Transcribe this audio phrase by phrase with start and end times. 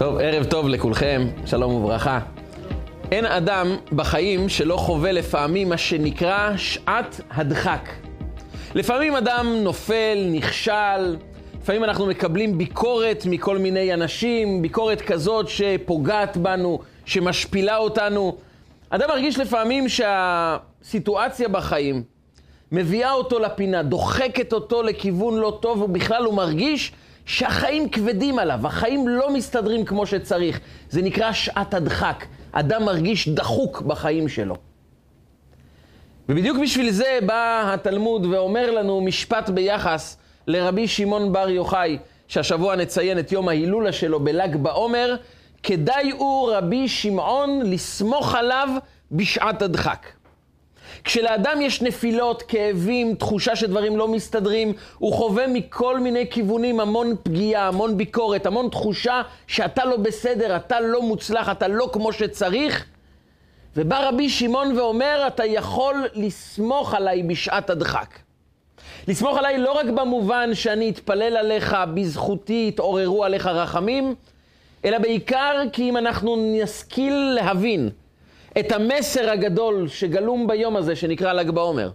[0.00, 2.20] טוב, ערב טוב לכולכם, שלום וברכה.
[3.12, 7.88] אין אדם בחיים שלא חווה לפעמים מה שנקרא שעת הדחק.
[8.74, 11.16] לפעמים אדם נופל, נכשל,
[11.62, 18.36] לפעמים אנחנו מקבלים ביקורת מכל מיני אנשים, ביקורת כזאת שפוגעת בנו, שמשפילה אותנו.
[18.90, 22.02] אדם מרגיש לפעמים שהסיטואציה בחיים
[22.72, 26.92] מביאה אותו לפינה, דוחקת אותו לכיוון לא טוב, ובכלל הוא מרגיש
[27.30, 30.60] שהחיים כבדים עליו, החיים לא מסתדרים כמו שצריך.
[30.90, 32.24] זה נקרא שעת הדחק.
[32.52, 34.56] אדם מרגיש דחוק בחיים שלו.
[36.28, 40.16] ובדיוק בשביל זה בא התלמוד ואומר לנו משפט ביחס
[40.46, 41.98] לרבי שמעון בר יוחאי,
[42.28, 45.16] שהשבוע נציין את יום ההילולה שלו בל"ג בעומר,
[45.62, 48.68] כדאי הוא רבי שמעון לסמוך עליו
[49.12, 50.06] בשעת הדחק.
[51.04, 57.68] כשלאדם יש נפילות, כאבים, תחושה שדברים לא מסתדרים, הוא חווה מכל מיני כיוונים המון פגיעה,
[57.68, 62.84] המון ביקורת, המון תחושה שאתה לא בסדר, אתה לא מוצלח, אתה לא כמו שצריך.
[63.76, 68.18] ובא רבי שמעון ואומר, אתה יכול לסמוך עליי בשעת הדחק.
[69.08, 74.14] לסמוך עליי לא רק במובן שאני אתפלל עליך, בזכותי יתעוררו עליך רחמים,
[74.84, 77.90] אלא בעיקר כי אם אנחנו נשכיל להבין
[78.58, 81.90] את המסר הגדול שגלום ביום הזה שנקרא ל"ג בעומר,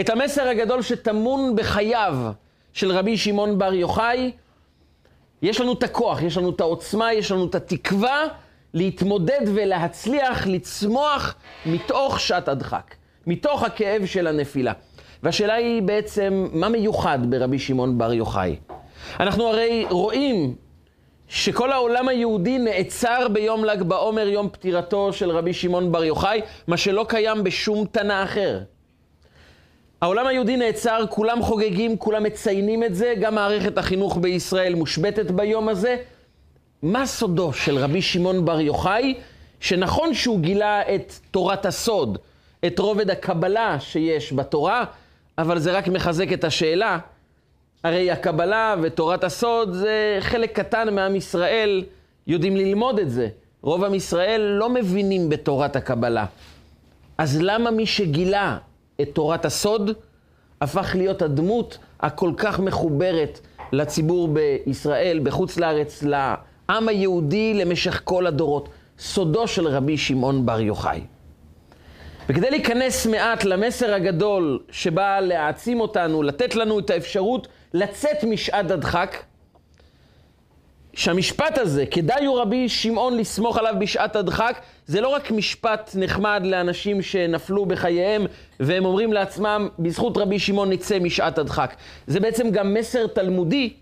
[0.00, 2.16] את המסר הגדול שטמון בחייו
[2.72, 4.32] של רבי שמעון בר יוחאי,
[5.42, 8.24] יש לנו את הכוח, יש לנו את העוצמה, יש לנו את התקווה
[8.74, 11.34] להתמודד ולהצליח לצמוח
[11.66, 12.94] מתוך שעת הדחק,
[13.26, 14.72] מתוך הכאב של הנפילה.
[15.22, 18.56] והשאלה היא בעצם, מה מיוחד ברבי שמעון בר יוחאי?
[19.20, 20.54] אנחנו הרי רואים
[21.28, 26.76] שכל העולם היהודי נעצר ביום ל"ג בעומר, יום פטירתו של רבי שמעון בר יוחאי, מה
[26.76, 28.60] שלא קיים בשום תנא אחר.
[30.00, 35.68] העולם היהודי נעצר, כולם חוגגים, כולם מציינים את זה, גם מערכת החינוך בישראל מושבתת ביום
[35.68, 35.96] הזה.
[36.82, 39.14] מה סודו של רבי שמעון בר יוחאי,
[39.60, 42.18] שנכון שהוא גילה את תורת הסוד,
[42.66, 44.84] את רובד הקבלה שיש בתורה,
[45.38, 46.98] אבל זה רק מחזק את השאלה,
[47.84, 51.84] הרי הקבלה ותורת הסוד זה חלק קטן מעם ישראל,
[52.26, 53.28] יודעים ללמוד את זה.
[53.62, 56.26] רוב עם ישראל לא מבינים בתורת הקבלה.
[57.18, 58.58] אז למה מי שגילה
[59.00, 59.90] את תורת הסוד
[60.60, 63.40] הפך להיות הדמות הכל כך מחוברת
[63.72, 68.68] לציבור בישראל, בחוץ לארץ, לעם היהודי למשך כל הדורות?
[68.98, 71.00] סודו של רבי שמעון בר יוחאי.
[72.28, 79.22] וכדי להיכנס מעט למסר הגדול שבא להעצים אותנו, לתת לנו את האפשרות לצאת משעת הדחק,
[80.94, 86.42] שהמשפט הזה, כדאי הוא רבי שמעון לסמוך עליו בשעת הדחק, זה לא רק משפט נחמד
[86.44, 88.26] לאנשים שנפלו בחייהם
[88.60, 91.74] והם אומרים לעצמם, בזכות רבי שמעון נצא משעת הדחק.
[92.06, 93.72] זה בעצם גם מסר תלמודי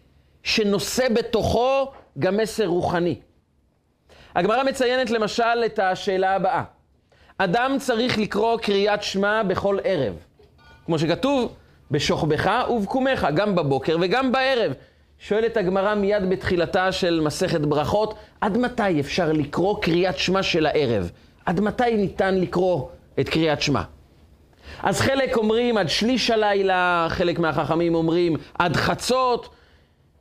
[0.42, 3.14] שנושא בתוכו גם מסר רוחני.
[4.34, 6.62] הגמרא מציינת למשל את השאלה הבאה:
[7.38, 10.14] אדם צריך לקרוא קריאת שמע בכל ערב.
[10.86, 11.54] כמו שכתוב,
[11.90, 14.72] בשוכבך ובקומך, גם בבוקר וגם בערב.
[15.18, 21.10] שואלת הגמרא מיד בתחילתה של מסכת ברכות, עד מתי אפשר לקרוא קריאת שמע של הערב?
[21.46, 22.88] עד מתי ניתן לקרוא
[23.20, 23.82] את קריאת שמע?
[24.82, 29.48] אז חלק אומרים עד שליש הלילה, חלק מהחכמים אומרים עד חצות.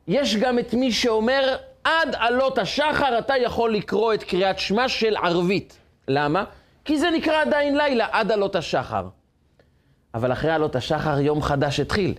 [0.07, 5.15] יש גם את מי שאומר עד עלות השחר אתה יכול לקרוא את קריאת שמע של
[5.15, 5.77] ערבית.
[6.07, 6.43] למה?
[6.85, 9.03] כי זה נקרא עדיין לילה עד עלות השחר.
[10.15, 12.13] אבל אחרי עלות השחר יום חדש התחיל.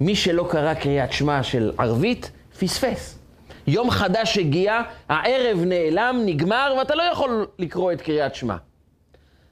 [0.00, 3.18] מי שלא קרא קריאת שמע של ערבית, פספס.
[3.66, 8.56] יום חדש הגיע, הערב נעלם, נגמר, ואתה לא יכול לקרוא את קריאת שמע.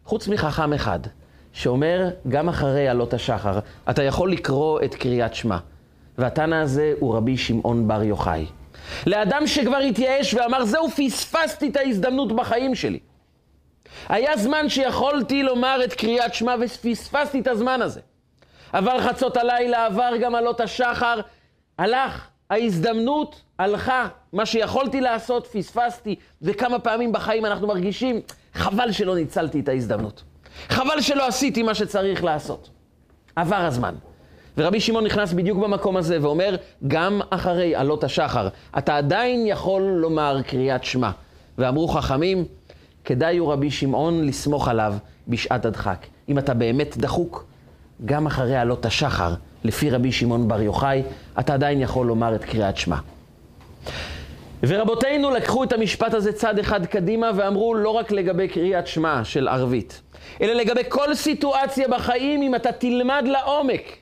[0.05, 0.99] חוץ מחכם אחד,
[1.53, 3.59] שאומר, גם אחרי עלות השחר,
[3.91, 5.59] אתה יכול לקרוא את קריאת שמע.
[6.19, 8.47] והתנא הזה הוא רבי שמעון בר יוחאי.
[9.07, 12.99] לאדם שכבר התייאש ואמר, זהו, פספסתי את ההזדמנות בחיים שלי.
[14.09, 18.01] היה זמן שיכולתי לומר את קריאת שמע ופספסתי את הזמן הזה.
[18.73, 21.21] עבר חצות הלילה, עבר גם עלות השחר,
[21.79, 24.09] הלך, ההזדמנות הלכה.
[24.33, 26.15] מה שיכולתי לעשות, פספסתי.
[26.43, 28.21] וכמה פעמים בחיים אנחנו מרגישים,
[28.55, 30.23] חבל שלא ניצלתי את ההזדמנות.
[30.69, 32.71] חבל שלא עשיתי מה שצריך לעשות.
[33.37, 33.95] עבר הזמן.
[34.59, 36.57] ורבי שמעון נכנס בדיוק במקום הזה ואומר,
[36.89, 38.49] גם אחרי עלות השחר,
[38.79, 41.11] אתה עדיין יכול לומר קריאת שמע.
[41.59, 42.45] ואמרו חכמים,
[43.05, 44.95] כדאי הוא רבי שמעון לסמוך עליו
[45.29, 46.07] בשעת הדחק.
[46.29, 47.45] אם אתה באמת דחוק,
[48.05, 51.03] גם אחרי עלות השחר, לפי רבי שמעון בר יוחאי,
[51.39, 52.97] אתה עדיין יכול לומר את קריאת שמע.
[54.63, 59.49] ורבותינו לקחו את המשפט הזה צעד אחד קדימה ואמרו לא רק לגבי קריאת שמע של
[59.49, 60.01] ערבית,
[60.41, 63.97] אלא לגבי כל סיטואציה בחיים, אם אתה תלמד לעומק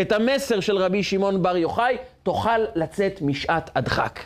[0.00, 4.20] את המסר של רבי שמעון בר יוחאי, תוכל לצאת משעת הדחק.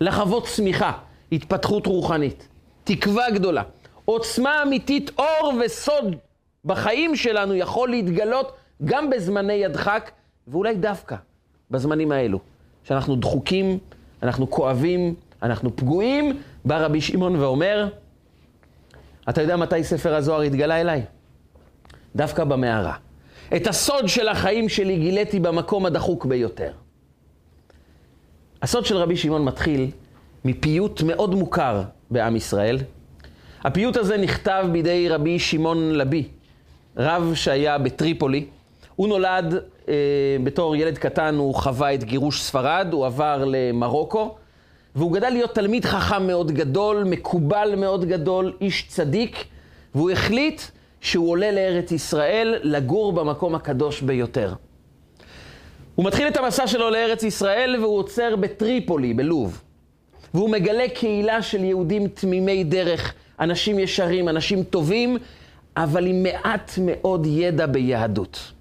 [0.00, 0.92] לחוות צמיחה,
[1.32, 2.48] התפתחות רוחנית,
[2.84, 3.62] תקווה גדולה,
[4.04, 6.16] עוצמה אמיתית, אור וסוד
[6.64, 8.52] בחיים שלנו יכול להתגלות
[8.84, 10.10] גם בזמני הדחק,
[10.48, 11.16] ואולי דווקא
[11.70, 12.38] בזמנים האלו,
[12.84, 13.78] שאנחנו דחוקים,
[14.22, 17.88] אנחנו כואבים, אנחנו פגועים, בא רבי שמעון ואומר,
[19.28, 21.02] אתה יודע מתי ספר הזוהר התגלה אליי?
[22.16, 22.94] דווקא במערה.
[23.56, 26.72] את הסוד של החיים שלי גיליתי במקום הדחוק ביותר.
[28.62, 29.90] הסוד של רבי שמעון מתחיל
[30.44, 32.78] מפיוט מאוד מוכר בעם ישראל.
[33.64, 36.28] הפיוט הזה נכתב בידי רבי שמעון לבי,
[36.96, 38.46] רב שהיה בטריפולי.
[38.96, 39.54] הוא נולד
[39.88, 39.94] אה,
[40.44, 44.34] בתור ילד קטן, הוא חווה את גירוש ספרד, הוא עבר למרוקו,
[44.94, 49.44] והוא גדל להיות תלמיד חכם מאוד גדול, מקובל מאוד גדול, איש צדיק,
[49.94, 50.62] והוא החליט
[51.00, 54.54] שהוא עולה לארץ ישראל לגור במקום הקדוש ביותר.
[55.94, 59.62] הוא מתחיל את המסע שלו לארץ ישראל והוא עוצר בטריפולי, בלוב.
[60.34, 65.16] והוא מגלה קהילה של יהודים תמימי דרך, אנשים ישרים, אנשים טובים,
[65.76, 68.52] אבל עם מעט מאוד ידע ביהדות.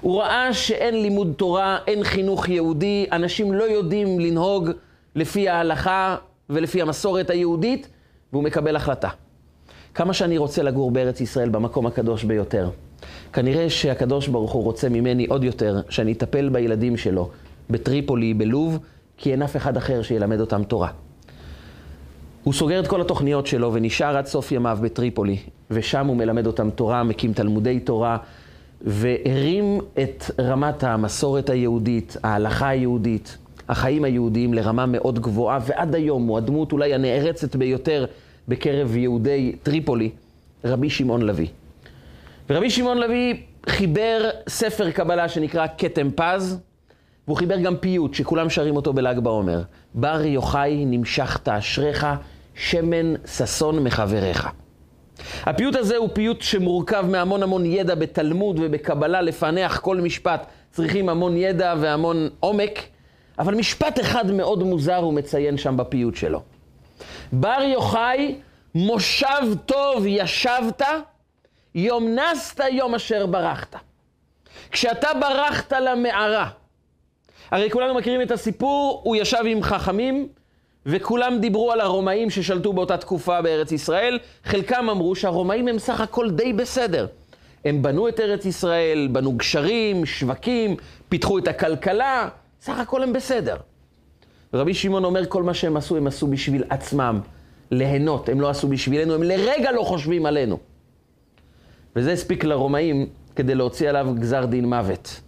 [0.00, 4.70] הוא ראה שאין לימוד תורה, אין חינוך יהודי, אנשים לא יודעים לנהוג
[5.14, 6.16] לפי ההלכה
[6.50, 7.88] ולפי המסורת היהודית,
[8.32, 9.08] והוא מקבל החלטה.
[9.94, 12.70] כמה שאני רוצה לגור בארץ ישראל, במקום הקדוש ביותר.
[13.32, 17.30] כנראה שהקדוש ברוך הוא רוצה ממני עוד יותר שאני אטפל בילדים שלו
[17.70, 18.78] בטריפולי, בלוב,
[19.16, 20.90] כי אין אף אחד אחר שילמד אותם תורה.
[22.46, 25.36] הוא סוגר את כל התוכניות שלו ונשאר עד סוף ימיו בטריפולי,
[25.70, 28.16] ושם הוא מלמד אותם תורה, מקים תלמודי תורה,
[28.80, 33.38] והרים את רמת המסורת היהודית, ההלכה היהודית,
[33.68, 38.04] החיים היהודיים לרמה מאוד גבוהה, ועד היום הוא הדמות אולי הנערצת ביותר
[38.48, 40.10] בקרב יהודי טריפולי,
[40.64, 41.46] רבי שמעון לוי.
[42.50, 46.60] ורבי שמעון לוי חיבר ספר קבלה שנקרא כתם פז,
[47.26, 49.62] והוא חיבר גם פיוט שכולם שרים אותו בל"ג בעומר.
[49.94, 52.06] בר יוחאי נמשכת אשריך,
[52.56, 54.48] שמן ששון מחבריך.
[55.42, 60.46] הפיוט הזה הוא פיוט שמורכב מהמון המון ידע בתלמוד ובקבלה, לפענח כל משפט.
[60.70, 62.78] צריכים המון ידע והמון עומק,
[63.38, 66.42] אבל משפט אחד מאוד מוזר הוא מציין שם בפיוט שלו.
[67.32, 68.34] בר יוחאי,
[68.74, 70.82] מושב טוב ישבת,
[71.74, 73.76] יום נסת יום אשר ברחת.
[74.70, 76.48] כשאתה ברחת למערה,
[77.50, 80.28] הרי כולנו מכירים את הסיפור, הוא ישב עם חכמים,
[80.86, 84.18] וכולם דיברו על הרומאים ששלטו באותה תקופה בארץ ישראל.
[84.44, 87.06] חלקם אמרו שהרומאים הם סך הכל די בסדר.
[87.64, 90.76] הם בנו את ארץ ישראל, בנו גשרים, שווקים,
[91.08, 92.28] פיתחו את הכלכלה,
[92.60, 93.56] סך הכל הם בסדר.
[94.54, 97.20] רבי שמעון אומר, כל מה שהם עשו, הם עשו בשביל עצמם,
[97.70, 100.58] ליהנות, הם לא עשו בשבילנו, הם לרגע לא חושבים עלינו.
[101.96, 103.06] וזה הספיק לרומאים
[103.36, 105.20] כדי להוציא עליו גזר דין מוות.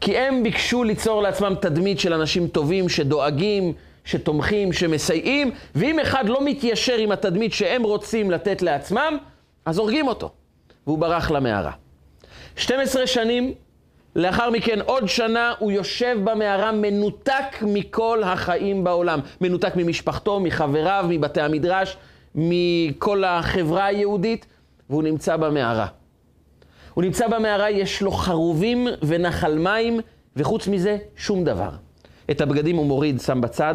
[0.00, 3.72] כי הם ביקשו ליצור לעצמם תדמית של אנשים טובים שדואגים,
[4.04, 9.18] שתומכים, שמסייעים, ואם אחד לא מתיישר עם התדמית שהם רוצים לתת לעצמם,
[9.66, 10.30] אז הורגים אותו.
[10.86, 11.72] והוא ברח למערה.
[12.56, 13.54] 12 שנים
[14.16, 19.20] לאחר מכן, עוד שנה, הוא יושב במערה מנותק מכל החיים בעולם.
[19.40, 21.96] מנותק ממשפחתו, מחבריו, מבתי המדרש,
[22.34, 24.46] מכל החברה היהודית,
[24.90, 25.86] והוא נמצא במערה.
[26.94, 30.00] הוא נמצא במערה, יש לו חרובים ונחל מים,
[30.36, 31.70] וחוץ מזה, שום דבר.
[32.30, 33.74] את הבגדים הוא מוריד, שם בצד,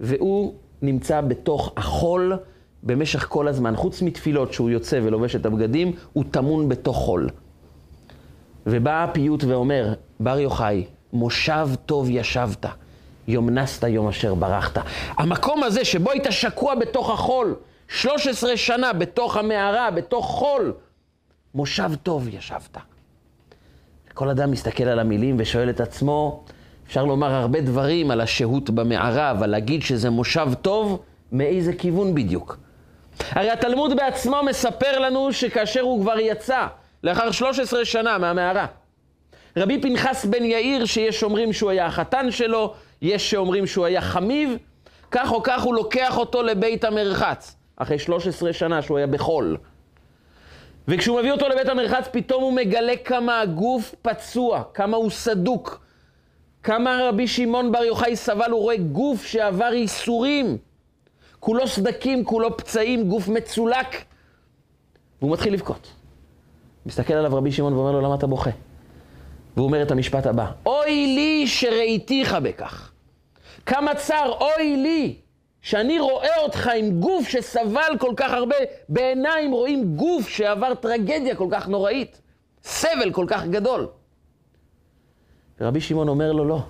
[0.00, 2.32] והוא נמצא בתוך החול
[2.82, 3.76] במשך כל הזמן.
[3.76, 7.28] חוץ מתפילות שהוא יוצא ולובש את הבגדים, הוא טמון בתוך חול.
[8.66, 12.66] ובא הפיוט ואומר, בר יוחאי, מושב טוב ישבת,
[13.28, 14.78] יום נסת יום אשר ברחת.
[15.18, 17.54] המקום הזה שבו היית שקוע בתוך החול,
[17.88, 20.72] 13 שנה בתוך המערה, בתוך חול,
[21.54, 22.76] מושב טוב ישבת.
[24.14, 26.44] כל אדם מסתכל על המילים ושואל את עצמו,
[26.86, 31.02] אפשר לומר הרבה דברים על השהות במערה, אבל להגיד שזה מושב טוב,
[31.32, 32.58] מאיזה כיוון בדיוק?
[33.30, 36.66] הרי התלמוד בעצמו מספר לנו שכאשר הוא כבר יצא,
[37.04, 38.66] לאחר 13 שנה מהמערה.
[39.56, 44.56] רבי פנחס בן יאיר, שיש שאומרים שהוא היה החתן שלו, יש שאומרים שהוא היה חמיב,
[45.10, 49.56] כך או כך הוא לוקח אותו לבית המרחץ, אחרי 13 שנה שהוא היה בחול.
[50.88, 55.85] וכשהוא מביא אותו לבית המרחץ, פתאום הוא מגלה כמה הגוף פצוע, כמה הוא סדוק,
[56.66, 60.58] כמה רבי שמעון בר יוחאי סבל, הוא רואה גוף שעבר ייסורים.
[61.40, 64.04] כולו סדקים, כולו פצעים, גוף מצולק.
[65.20, 65.92] והוא מתחיל לבכות.
[66.86, 68.50] מסתכל עליו רבי שמעון ואומר לו, למה אתה בוכה?
[69.56, 72.92] והוא אומר את המשפט הבא, אוי לי שראיתיך בכך.
[73.66, 75.16] כמה צר, אוי לי,
[75.62, 78.56] שאני רואה אותך עם גוף שסבל כל כך הרבה,
[78.88, 82.20] בעיניים רואים גוף שעבר טרגדיה כל כך נוראית,
[82.62, 83.88] סבל כל כך גדול.
[85.60, 86.62] ורבי שמעון אומר לו, לא,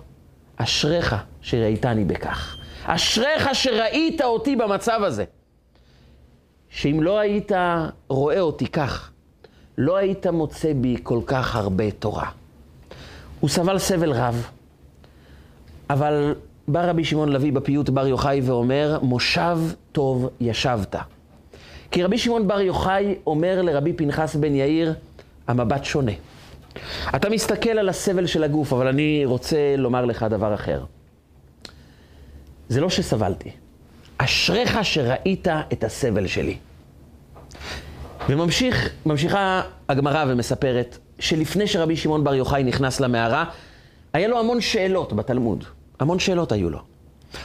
[0.56, 2.56] אשריך שראיתני בכך.
[2.84, 5.24] אשריך שראית אותי במצב הזה.
[6.68, 7.52] שאם לא היית
[8.08, 9.10] רואה אותי כך,
[9.78, 12.30] לא היית מוצא בי כל כך הרבה תורה.
[13.40, 14.50] הוא סבל סבל רב,
[15.90, 16.34] אבל
[16.68, 19.58] בא רבי שמעון לביא בפיוט בר יוחאי ואומר, מושב
[19.92, 20.96] טוב ישבת.
[21.90, 24.94] כי רבי שמעון בר יוחאי אומר לרבי פנחס בן יאיר,
[25.48, 26.12] המבט שונה.
[27.16, 30.84] אתה מסתכל על הסבל של הגוף, אבל אני רוצה לומר לך דבר אחר.
[32.68, 33.50] זה לא שסבלתי,
[34.18, 36.56] אשריך שראית את הסבל שלי.
[38.28, 43.44] וממשיך, ממשיכה הגמרא ומספרת שלפני שרבי שמעון בר יוחאי נכנס למערה,
[44.12, 45.64] היה לו המון שאלות בתלמוד.
[46.00, 46.78] המון שאלות היו לו.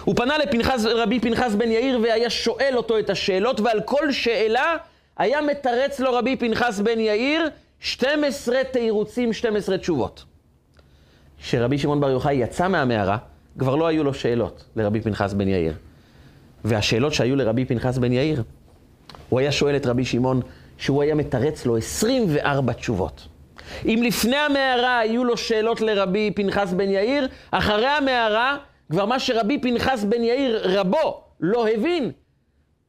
[0.03, 4.75] הוא פנה לפנחס, רבי פנחס בן יאיר והיה שואל אותו את השאלות, ועל כל שאלה
[5.17, 7.50] היה מתרץ לו רבי פנחס בן יאיר
[7.81, 10.23] 12 תירוצים, 12 תשובות.
[11.41, 13.17] כשרבי שמעון בר יוחאי יצא מהמערה,
[13.59, 15.73] כבר לא היו לו שאלות לרבי פנחס בן יאיר.
[16.65, 18.43] והשאלות שהיו לרבי פנחס בן יאיר,
[19.29, 20.41] הוא היה שואל את רבי שמעון,
[20.77, 23.27] שהוא היה מתרץ לו 24 תשובות.
[23.85, 28.57] אם לפני המערה היו לו שאלות לרבי פנחס בן יאיר, אחרי המערה,
[28.91, 32.11] כבר מה שרבי פנחס בן יאיר רבו לא הבין,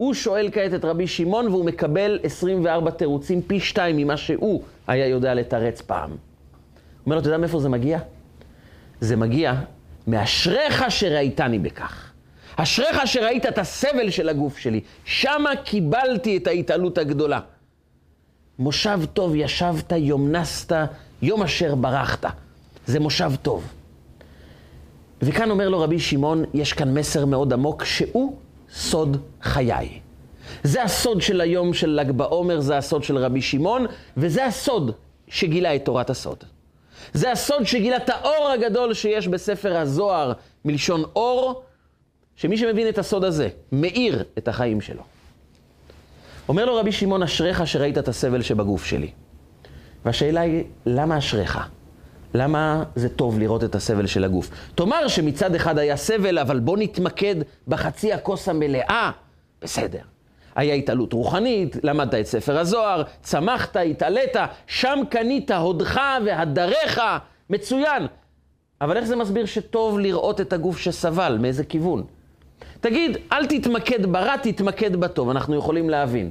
[0.02, 5.06] הוא שואל כעת את רבי שמעון והוא מקבל 24 תירוצים פי שתיים ממה שהוא היה
[5.06, 6.10] יודע לתרץ פעם.
[7.06, 7.98] אומר לו, אתה יודע מאיפה זה מגיע?
[9.00, 9.54] זה מגיע
[10.06, 12.12] מאשריך שראיתני בכך.
[12.56, 14.80] אשריך שראית את הסבל של הגוף שלי.
[15.04, 17.40] שמה קיבלתי את ההתעלות הגדולה.
[18.58, 20.72] מושב טוב ישבת, יום נסת,
[21.22, 22.24] יום אשר ברחת.
[22.86, 23.72] זה מושב טוב.
[25.22, 28.36] וכאן אומר לו רבי שמעון, יש כאן מסר מאוד עמוק, שהוא
[28.74, 30.00] סוד חיי.
[30.62, 33.86] זה הסוד של היום של ל"ג בעומר, זה הסוד של רבי שמעון,
[34.16, 34.90] וזה הסוד
[35.28, 36.44] שגילה את תורת הסוד.
[37.12, 40.32] זה הסוד שגילה את האור הגדול שיש בספר הזוהר,
[40.64, 41.62] מלשון אור,
[42.36, 45.02] שמי שמבין את הסוד הזה, מאיר את החיים שלו.
[46.48, 49.10] אומר לו רבי שמעון, אשריך שראית את הסבל שבגוף שלי.
[50.04, 51.58] והשאלה היא, למה אשריך?
[52.34, 54.50] למה זה טוב לראות את הסבל של הגוף?
[54.74, 57.36] תאמר שמצד אחד היה סבל, אבל בוא נתמקד
[57.68, 59.10] בחצי הכוס המלאה.
[59.62, 60.00] בסדר.
[60.54, 64.36] היה התעלות רוחנית, למדת את ספר הזוהר, צמחת, התעלית,
[64.66, 66.98] שם קנית הודך והדרך,
[67.50, 68.06] מצוין.
[68.80, 71.38] אבל איך זה מסביר שטוב לראות את הגוף שסבל?
[71.40, 72.04] מאיזה כיוון?
[72.80, 76.30] תגיד, אל תתמקד ברע, תתמקד בטוב, אנחנו יכולים להבין.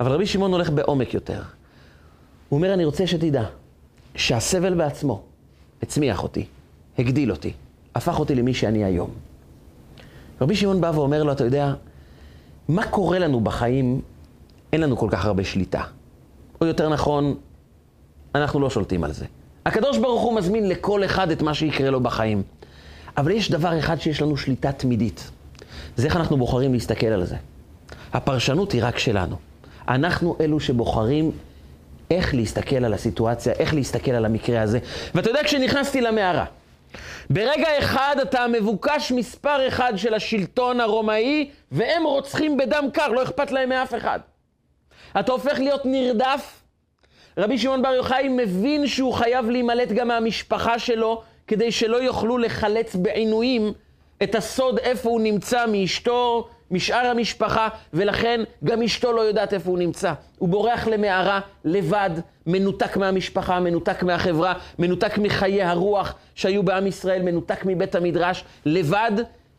[0.00, 1.42] אבל רבי שמעון הולך בעומק יותר.
[2.48, 3.44] הוא אומר, אני רוצה שתדע
[4.14, 5.22] שהסבל בעצמו
[5.82, 6.46] הצמיח אותי,
[6.98, 7.52] הגדיל אותי,
[7.94, 9.10] הפך אותי למי שאני היום.
[10.40, 11.74] רבי שמעון בא ואומר לו, אתה יודע,
[12.68, 14.00] מה קורה לנו בחיים,
[14.72, 15.82] אין לנו כל כך הרבה שליטה.
[16.60, 17.34] או יותר נכון,
[18.34, 19.26] אנחנו לא שולטים על זה.
[19.66, 22.42] הקדוש ברוך הוא מזמין לכל אחד את מה שיקרה לו בחיים.
[23.16, 25.30] אבל יש דבר אחד שיש לנו שליטה תמידית.
[25.96, 27.36] זה איך אנחנו בוחרים להסתכל על זה.
[28.12, 29.36] הפרשנות היא רק שלנו.
[29.88, 31.30] אנחנו אלו שבוחרים
[32.16, 34.78] איך להסתכל על הסיטואציה, איך להסתכל על המקרה הזה.
[35.14, 36.44] ואתה יודע, כשנכנסתי למערה,
[37.30, 43.50] ברגע אחד אתה המבוקש מספר אחד של השלטון הרומאי, והם רוצחים בדם קר, לא אכפת
[43.50, 44.18] להם מאף אחד.
[45.20, 46.60] אתה הופך להיות נרדף.
[47.38, 52.94] רבי שמעון בר יוחאי מבין שהוא חייב להימלט גם מהמשפחה שלו, כדי שלא יוכלו לחלץ
[52.96, 53.72] בעינויים
[54.22, 59.78] את הסוד איפה הוא נמצא מאשתו, משאר המשפחה, ולכן גם אשתו לא יודעת איפה הוא
[59.78, 60.12] נמצא.
[60.38, 62.10] הוא בורח למערה לבד,
[62.46, 69.12] מנותק מהמשפחה, מנותק מהחברה, מנותק מחיי הרוח שהיו בעם ישראל, מנותק מבית המדרש, לבד,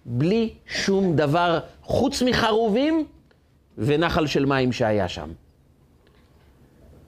[0.05, 3.05] בלי שום דבר, חוץ מחרובים
[3.77, 5.29] ונחל של מים שהיה שם.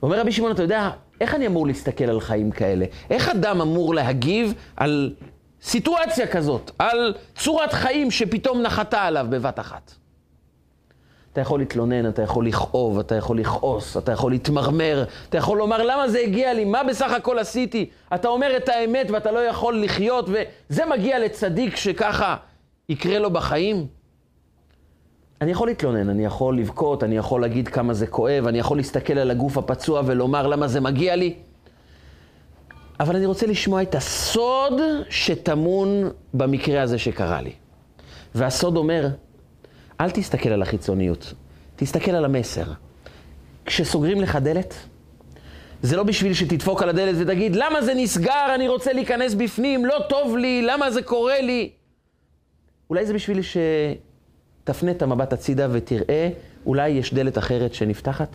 [0.03, 0.89] אומר רבי שמעון, אתה יודע,
[1.21, 2.85] איך אני אמור להסתכל על חיים כאלה?
[3.09, 5.13] איך אדם אמור להגיב על
[5.61, 9.91] סיטואציה כזאת, על צורת חיים שפתאום נחתה עליו בבת אחת?
[11.33, 15.83] אתה יכול להתלונן, אתה יכול לכאוב, אתה יכול לכעוס, אתה יכול להתמרמר, אתה יכול לומר
[15.83, 17.89] למה זה הגיע לי, מה בסך הכל עשיתי?
[18.15, 22.35] אתה אומר את האמת ואתה לא יכול לחיות, וזה מגיע לצדיק שככה
[22.89, 23.87] יקרה לו בחיים?
[25.41, 29.13] אני יכול להתלונן, אני יכול לבכות, אני יכול להגיד כמה זה כואב, אני יכול להסתכל
[29.13, 31.35] על הגוף הפצוע ולומר למה זה מגיע לי.
[32.99, 34.73] אבל אני רוצה לשמוע את הסוד
[35.09, 37.51] שטמון במקרה הזה שקרה לי.
[38.35, 39.07] והסוד אומר,
[40.01, 41.33] אל תסתכל על החיצוניות,
[41.75, 42.65] תסתכל על המסר.
[43.65, 44.73] כשסוגרים לך דלת,
[45.81, 49.97] זה לא בשביל שתדפוק על הדלת ותגיד, למה זה נסגר, אני רוצה להיכנס בפנים, לא
[50.09, 51.69] טוב לי, למה זה קורה לי?
[52.89, 56.29] אולי זה בשביל שתפנה את המבט הצידה ותראה,
[56.65, 58.29] אולי יש דלת אחרת שנפתחת?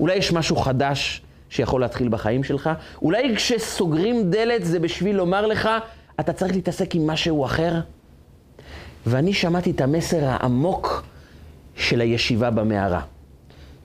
[0.00, 2.70] אולי יש משהו חדש שיכול להתחיל בחיים שלך?
[3.02, 5.68] אולי כשסוגרים דלת זה בשביל לומר לך,
[6.20, 7.80] אתה צריך להתעסק עם משהו אחר?
[9.06, 11.02] ואני שמעתי את המסר העמוק
[11.76, 13.00] של הישיבה במערה.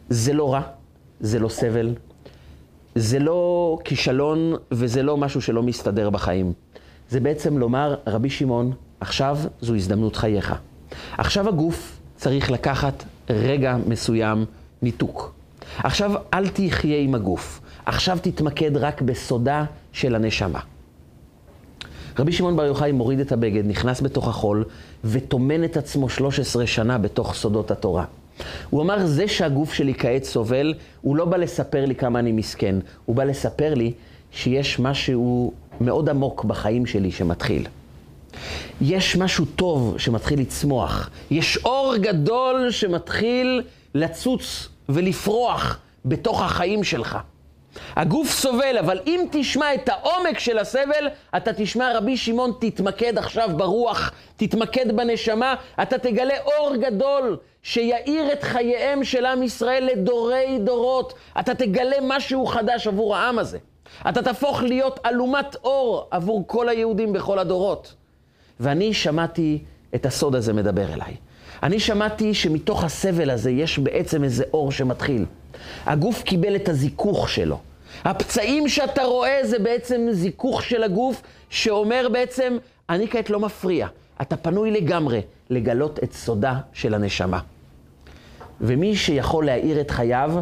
[0.10, 0.62] זה לא רע,
[1.19, 1.93] זה לא סבל,
[2.95, 6.53] זה לא כישלון וזה לא משהו שלא מסתדר בחיים.
[7.10, 10.55] זה בעצם לומר, רבי שמעון, עכשיו זו הזדמנות חייך.
[11.17, 14.45] עכשיו הגוף צריך לקחת רגע מסוים
[14.81, 15.35] ניתוק.
[15.77, 20.60] עכשיו אל תחיה עם הגוף, עכשיו תתמקד רק בסודה של הנשמה.
[22.19, 24.63] רבי שמעון בר יוחאי מוריד את הבגד, נכנס בתוך החול
[25.03, 28.05] וטומן את עצמו 13 שנה בתוך סודות התורה.
[28.69, 32.75] הוא אמר, זה שהגוף שלי כעת סובל, הוא לא בא לספר לי כמה אני מסכן,
[33.05, 33.93] הוא בא לספר לי
[34.31, 37.67] שיש משהו מאוד עמוק בחיים שלי שמתחיל.
[38.81, 43.62] יש משהו טוב שמתחיל לצמוח, יש אור גדול שמתחיל
[43.95, 47.18] לצוץ ולפרוח בתוך החיים שלך.
[47.96, 53.50] הגוף סובל, אבל אם תשמע את העומק של הסבל, אתה תשמע רבי שמעון, תתמקד עכשיו
[53.58, 61.13] ברוח, תתמקד בנשמה, אתה תגלה אור גדול שיאיר את חייהם של עם ישראל לדורי דורות.
[61.39, 63.58] אתה תגלה משהו חדש עבור העם הזה.
[64.10, 67.94] אתה תהפוך להיות אלומת אור עבור כל היהודים בכל הדורות.
[68.60, 69.63] ואני שמעתי
[69.96, 71.15] את הסוד הזה מדבר אליי.
[71.63, 75.25] אני שמעתי שמתוך הסבל הזה יש בעצם איזה אור שמתחיל.
[75.85, 77.59] הגוף קיבל את הזיכוך שלו.
[78.03, 82.57] הפצעים שאתה רואה זה בעצם זיכוך של הגוף, שאומר בעצם,
[82.89, 83.88] אני כעת לא מפריע.
[84.21, 87.39] אתה פנוי לגמרי לגלות את סודה של הנשמה.
[88.62, 90.33] ומי שיכול להאיר את חייו,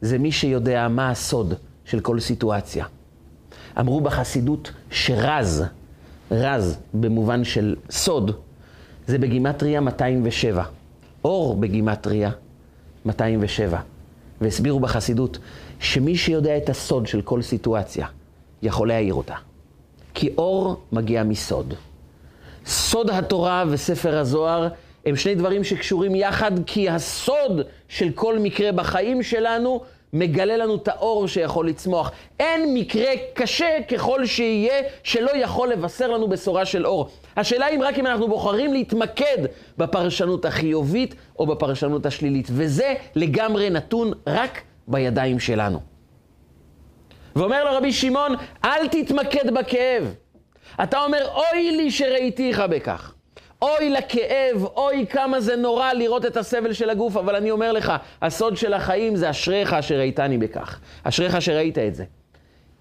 [0.00, 1.54] זה מי שיודע מה הסוד
[1.84, 2.84] של כל סיטואציה.
[3.80, 5.64] אמרו בחסידות שרז,
[6.30, 8.36] רז במובן של סוד,
[9.06, 10.64] זה בגימטריה 207.
[11.24, 12.30] אור בגימטריה
[13.06, 13.80] 207.
[14.40, 15.38] והסבירו בחסידות
[15.80, 18.06] שמי שיודע את הסוד של כל סיטואציה,
[18.62, 19.34] יכול להעיר אותה.
[20.14, 21.74] כי אור מגיע מסוד.
[22.66, 24.68] סוד התורה וספר הזוהר
[25.06, 29.80] הם שני דברים שקשורים יחד, כי הסוד של כל מקרה בחיים שלנו
[30.14, 32.10] מגלה לנו את האור שיכול לצמוח.
[32.40, 37.10] אין מקרה קשה ככל שיהיה שלא יכול לבשר לנו בשורה של אור.
[37.36, 39.38] השאלה אם רק אם אנחנו בוחרים להתמקד
[39.78, 45.80] בפרשנות החיובית או בפרשנות השלילית, וזה לגמרי נתון רק בידיים שלנו.
[47.36, 50.14] ואומר לו רבי שמעון, אל תתמקד בכאב.
[50.82, 53.13] אתה אומר, אוי לי שראיתיך בכך.
[53.64, 57.92] אוי לכאב, אוי כמה זה נורא לראות את הסבל של הגוף, אבל אני אומר לך,
[58.22, 60.80] הסוד של החיים זה אשריך אשר ראיתני בכך.
[61.02, 62.04] אשריך אשר ראית את זה.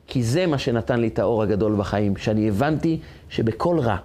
[0.07, 3.97] כי זה מה שנתן לי את האור הגדול בחיים, שאני הבנתי שבכל רע,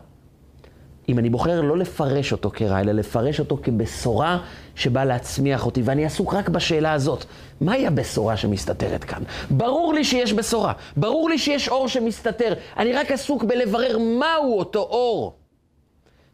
[1.08, 4.38] אם אני בוחר לא לפרש אותו כרע, אלא לפרש אותו כבשורה
[4.74, 7.24] שבאה להצמיח אותי, ואני עסוק רק בשאלה הזאת,
[7.60, 9.22] מהי הבשורה שמסתתרת כאן?
[9.50, 14.80] ברור לי שיש בשורה, ברור לי שיש אור שמסתתר, אני רק עסוק בלברר מהו אותו
[14.80, 15.37] אור.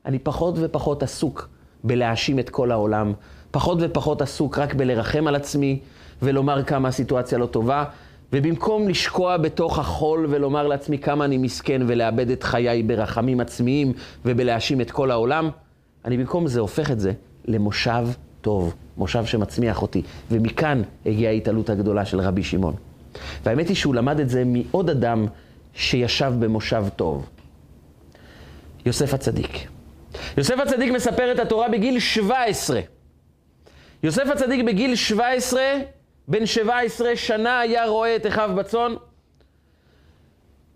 [0.06, 1.48] אני פחות ופחות עסוק
[1.84, 3.12] בלהאשים את כל העולם,
[3.50, 5.80] פחות ופחות עסוק רק בלרחם על עצמי
[6.22, 7.84] ולומר כמה הסיטואציה לא טובה,
[8.32, 13.92] ובמקום לשקוע בתוך החול ולומר לעצמי כמה אני מסכן ולאבד את חיי ברחמים עצמיים
[14.24, 15.50] ובלהאשים את כל העולם,
[16.04, 17.12] אני במקום זה הופך את זה
[17.44, 18.06] למושב
[18.40, 20.02] טוב, מושב שמצמיח אותי.
[20.30, 22.74] ומכאן הגיעה ההתעלות הגדולה של רבי שמעון.
[23.44, 25.26] והאמת היא שהוא למד את זה מעוד אדם
[25.74, 27.26] שישב במושב טוב.
[28.86, 29.73] יוסף הצדיק.
[30.36, 32.80] יוסף הצדיק מספר את התורה בגיל 17.
[34.02, 35.62] יוסף הצדיק בגיל 17,
[36.28, 38.94] בן 17 שנה היה רואה את אחיו בצאן.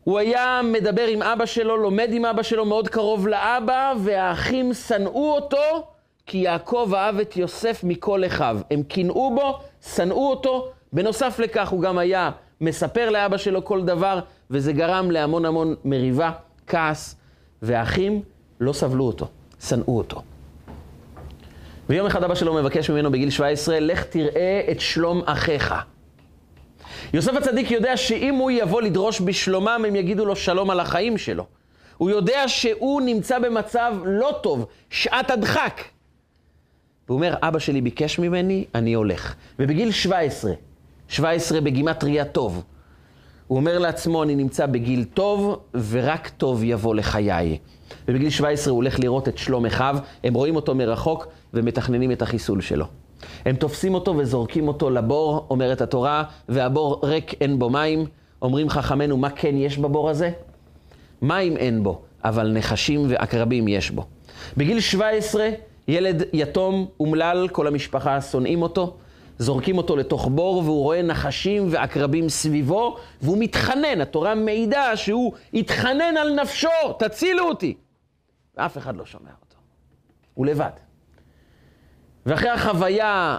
[0.04, 5.34] הוא היה מדבר עם אבא שלו, לומד עם אבא שלו מאוד קרוב לאבא, והאחים שנאו
[5.34, 5.86] אותו,
[6.26, 8.58] כי יעקב אהב את יוסף מכל אחיו.
[8.70, 9.58] הם קינאו בו,
[9.94, 10.68] שנאו אותו.
[10.92, 12.30] בנוסף לכך, הוא גם היה
[12.60, 16.30] מספר לאבא שלו כל דבר, וזה גרם להמון המון מריבה,
[16.66, 17.16] כעס,
[17.62, 18.22] והאחים
[18.60, 19.28] לא סבלו אותו,
[19.60, 20.22] שנאו אותו.
[21.88, 25.74] ויום אחד אבא שלו מבקש ממנו בגיל 17, לך תראה את שלום אחיך.
[27.14, 31.46] יוסף הצדיק יודע שאם הוא יבוא לדרוש בשלומם, הם יגידו לו שלום על החיים שלו.
[31.96, 35.80] הוא יודע שהוא נמצא במצב לא טוב, שעת הדחק.
[37.08, 39.34] והוא אומר, אבא שלי ביקש ממני, אני הולך.
[39.58, 40.52] ובגיל 17,
[41.08, 42.64] 17 בגימטריה טוב,
[43.46, 47.58] הוא אומר לעצמו, אני נמצא בגיל טוב, ורק טוב יבוא לחיי.
[48.08, 52.60] ובגיל 17 הוא הולך לראות את שלום אחיו, הם רואים אותו מרחוק ומתכננים את החיסול
[52.60, 52.86] שלו.
[53.44, 58.04] הם תופסים אותו וזורקים אותו לבור, אומרת התורה, והבור ריק אין בו מים.
[58.42, 60.30] אומרים חכמינו, מה כן יש בבור הזה?
[61.22, 64.04] מים אין בו, אבל נחשים ועקרבים יש בו.
[64.56, 65.48] בגיל 17,
[65.88, 68.96] ילד יתום, אומלל, כל המשפחה שונאים אותו,
[69.38, 76.16] זורקים אותו לתוך בור, והוא רואה נחשים ועקרבים סביבו, והוא מתחנן, התורה מעידה שהוא התחנן
[76.16, 77.74] על נפשו, תצילו אותי.
[78.56, 79.56] ואף אחד לא שומע אותו.
[80.34, 80.70] הוא לבד.
[82.26, 83.38] ואחרי החוויה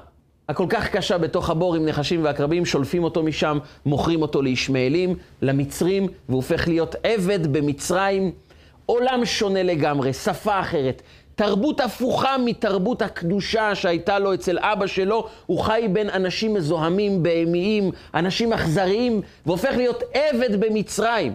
[0.50, 6.08] הכל כך קשה בתוך הבור עם נחשים ועקרבים, שולפים אותו משם, מוכרים אותו לישמעאלים, למצרים,
[6.30, 8.32] והוא הופך להיות עבד במצרים.
[8.86, 11.02] עולם שונה לגמרי, שפה אחרת,
[11.40, 15.28] תרבות הפוכה מתרבות הקדושה שהייתה לו אצל אבא שלו.
[15.46, 21.34] הוא חי בין אנשים מזוהמים, בהמיים, אנשים אכזריים, והופך להיות עבד במצרים.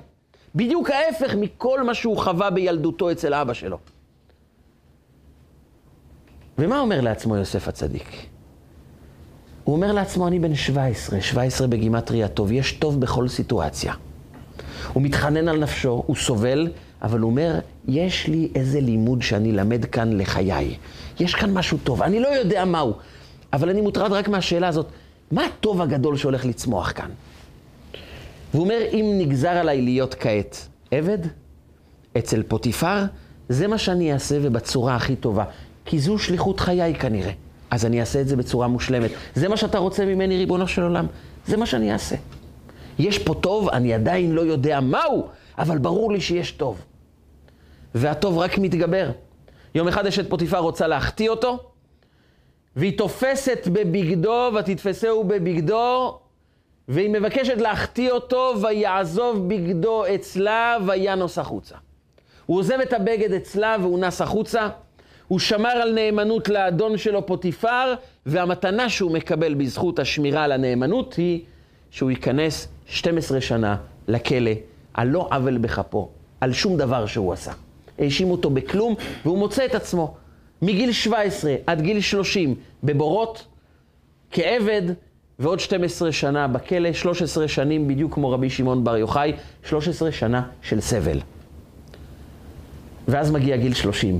[0.54, 3.78] בדיוק ההפך מכל מה שהוא חווה בילדותו אצל אבא שלו.
[6.58, 8.26] ומה אומר לעצמו יוסף הצדיק?
[9.64, 13.94] הוא אומר לעצמו, אני בן 17, 17 בגימטריה טוב, יש טוב בכל סיטואציה.
[14.92, 16.68] הוא מתחנן על נפשו, הוא סובל,
[17.04, 20.76] אבל הוא אומר, יש לי איזה לימוד שאני למד כאן לחיי.
[21.20, 22.92] יש כאן משהו טוב, אני לא יודע מהו,
[23.52, 24.86] אבל אני מוטרד רק מהשאלה הזאת,
[25.30, 27.10] מה הטוב הגדול שהולך לצמוח כאן?
[28.54, 31.18] והוא אומר, אם נגזר עליי להיות כעת עבד,
[32.18, 33.04] אצל פוטיפר,
[33.48, 35.44] זה מה שאני אעשה ובצורה הכי טובה,
[35.84, 37.32] כי זו שליחות חיי כנראה.
[37.70, 39.10] אז אני אעשה את זה בצורה מושלמת.
[39.34, 41.06] זה מה שאתה רוצה ממני, ריבונו של עולם?
[41.46, 42.16] זה מה שאני אעשה.
[42.98, 45.26] יש פה טוב, אני עדיין לא יודע מהו,
[45.58, 46.80] אבל ברור לי שיש טוב.
[47.94, 49.10] והטוב רק מתגבר.
[49.74, 51.58] יום אחד אשת פוטיפר רוצה להחטיא אותו,
[52.76, 56.18] והיא תופסת בבגדו, ותתפסהו בבגדו,
[56.88, 61.74] והיא מבקשת להחטיא אותו, ויעזוב בגדו אצלה, וינוס החוצה.
[62.46, 64.68] הוא עוזב את הבגד אצלה והוא נס החוצה.
[65.28, 67.94] הוא שמר על נאמנות לאדון שלו פוטיפר,
[68.26, 71.40] והמתנה שהוא מקבל בזכות השמירה על הנאמנות היא
[71.90, 73.76] שהוא ייכנס 12 שנה
[74.08, 74.50] לכלא
[74.94, 76.08] על לא עוול בכפו,
[76.40, 77.52] על שום דבר שהוא עשה.
[77.98, 80.14] האשימו אותו בכלום, והוא מוצא את עצמו
[80.62, 82.54] מגיל 17 עד גיל 30
[82.84, 83.44] בבורות,
[84.30, 84.82] כעבד,
[85.38, 89.32] ועוד 12 שנה בכלא, 13 שנים בדיוק כמו רבי שמעון בר יוחאי,
[89.64, 91.20] 13 שנה של סבל.
[93.08, 94.18] ואז מגיע גיל 30.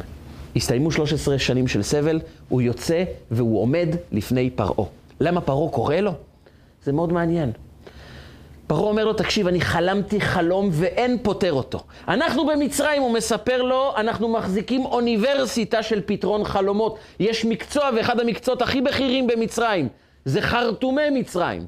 [0.56, 4.88] הסתיימו 13 שנים של סבל, הוא יוצא והוא עומד לפני פרעה.
[5.20, 6.12] למה פרעה קורא לו?
[6.84, 7.50] זה מאוד מעניין.
[8.66, 11.78] פרעה אומר לו, תקשיב, אני חלמתי חלום ואין פותר אותו.
[12.08, 16.98] אנחנו במצרים, הוא מספר לו, אנחנו מחזיקים אוניברסיטה של פתרון חלומות.
[17.20, 19.88] יש מקצוע, ואחד המקצועות הכי בכירים במצרים,
[20.24, 21.66] זה חרטומי מצרים.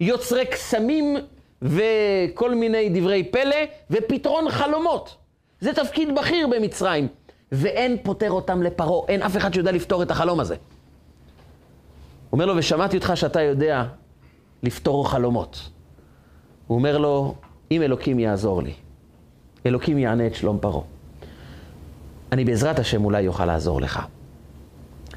[0.00, 1.16] יוצרי קסמים
[1.62, 3.56] וכל מיני דברי פלא
[3.90, 5.16] ופתרון חלומות.
[5.60, 7.08] זה תפקיד בכיר במצרים.
[7.52, 10.56] ואין פותר אותם לפרעה, אין אף אחד שיודע לפתור את החלום הזה.
[12.32, 13.84] אומר לו, ושמעתי אותך שאתה יודע
[14.62, 15.75] לפתור חלומות.
[16.66, 17.34] הוא אומר לו,
[17.70, 18.72] אם אלוקים יעזור לי,
[19.66, 20.82] אלוקים יענה את שלום פרעה.
[22.32, 24.02] אני בעזרת השם אולי יוכל לעזור לך.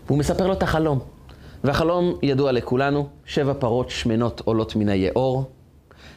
[0.05, 0.99] והוא מספר לו את החלום.
[1.63, 5.43] והחלום ידוע לכולנו, שבע פרות שמנות עולות מן היאור,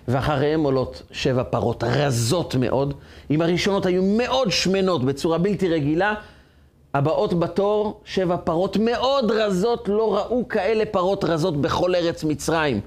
[0.09, 2.95] ואחריהם עולות שבע פרות רזות מאוד.
[3.31, 6.15] אם הראשונות היו מאוד שמנות בצורה בלתי רגילה,
[6.95, 12.81] הבאות בתור, שבע פרות מאוד רזות, לא ראו כאלה פרות רזות בכל ארץ מצרים.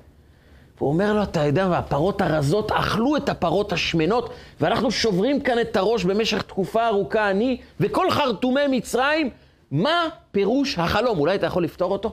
[0.77, 4.29] והוא אומר לו, אתה יודע מה, הפרות הרזות אכלו את הפרות השמנות,
[4.61, 9.29] ואנחנו שוברים כאן את הראש במשך תקופה ארוכה, אני וכל חרטומי מצרים,
[9.71, 11.19] מה פירוש החלום?
[11.19, 12.11] אולי אתה יכול לפתור אותו?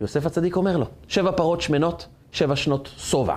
[0.00, 3.36] יוסף הצדיק אומר לו, שבע פרות שמנות, שבע שנות שובע.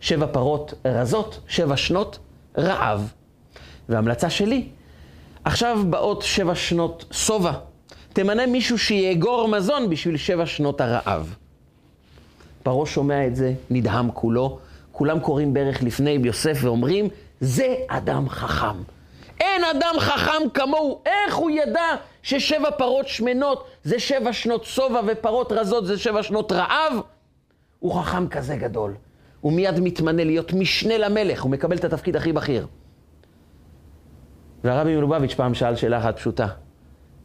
[0.00, 2.18] שבע פרות רזות, שבע שנות
[2.58, 3.12] רעב.
[3.88, 4.68] והמלצה שלי,
[5.44, 7.52] עכשיו באות שבע שנות שובע.
[8.12, 11.36] תמנה מישהו שיאגור מזון בשביל שבע שנות הרעב.
[12.66, 14.58] פרעה שומע את זה, נדהם כולו.
[14.92, 17.08] כולם קוראים ברך לפני יוסף ואומרים,
[17.40, 18.76] זה אדם חכם.
[19.40, 21.00] אין אדם חכם כמוהו.
[21.06, 26.52] איך הוא ידע ששבע פרות שמנות זה שבע שנות שובע ופרות רזות זה שבע שנות
[26.52, 26.92] רעב?
[27.78, 28.94] הוא חכם כזה גדול.
[29.40, 32.66] הוא מיד מתמנה להיות משנה למלך, הוא מקבל את התפקיד הכי בכיר.
[34.64, 36.46] והרבי מלובביץ' פעם שאל שאלה אחת פשוטה,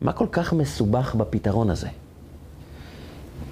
[0.01, 1.87] מה כל כך מסובך בפתרון הזה?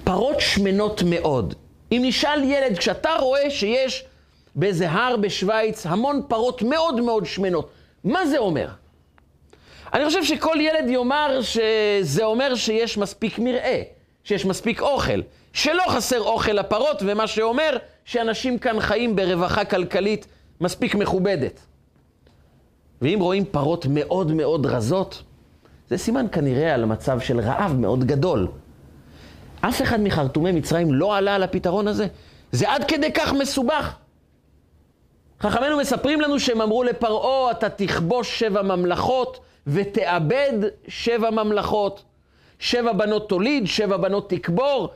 [0.04, 1.54] פרות שמנות מאוד.
[1.92, 4.04] אם נשאל ילד, כשאתה רואה שיש
[4.54, 7.70] באיזה הר בשוויץ המון פרות מאוד מאוד שמנות,
[8.04, 8.68] מה זה אומר?
[9.92, 13.82] אני חושב שכל ילד יאמר שזה אומר שיש מספיק מרעה,
[14.24, 15.20] שיש מספיק אוכל,
[15.52, 20.26] שלא חסר אוכל לפרות, ומה שאומר שאנשים כאן חיים ברווחה כלכלית
[20.60, 21.60] מספיק מכובדת.
[23.02, 25.22] ואם רואים פרות מאוד מאוד רזות,
[25.88, 28.48] זה סימן כנראה על מצב של רעב מאוד גדול.
[29.60, 32.06] אף אחד מחרטומי מצרים לא עלה על הפתרון הזה.
[32.52, 33.94] זה עד כדי כך מסובך.
[35.40, 40.52] חכמינו מספרים לנו שהם אמרו לפרעה, אתה תכבוש שבע ממלכות ותאבד
[40.88, 42.04] שבע ממלכות.
[42.58, 44.88] שבע בנות תוליד, שבע בנות תקבור,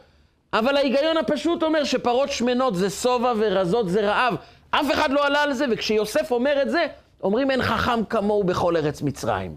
[0.53, 4.35] אבל ההיגיון הפשוט אומר שפרות שמנות זה שובע ורזות זה רעב.
[4.71, 6.87] אף אחד לא עלה על זה, וכשיוסף אומר את זה,
[7.23, 9.55] אומרים אין חכם כמוהו בכל ארץ מצרים.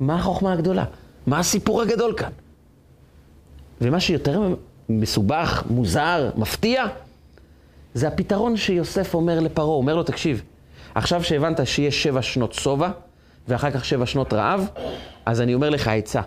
[0.00, 0.84] מה החוכמה הגדולה?
[1.26, 2.30] מה הסיפור הגדול כאן?
[3.82, 4.54] ומה שיותר
[4.88, 6.86] מסובך, מוזר, מפתיע,
[7.94, 9.68] זה הפתרון שיוסף אומר לפרעה.
[9.68, 10.42] הוא אומר לו, תקשיב,
[10.94, 12.90] עכשיו שהבנת שיש שבע שנות שובע,
[13.48, 14.68] ואחר כך שבע שנות רעב,
[15.26, 16.20] אז אני אומר לך עצה.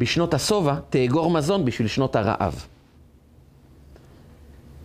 [0.00, 2.64] בשנות השובע תאגור מזון בשביל שנות הרעב.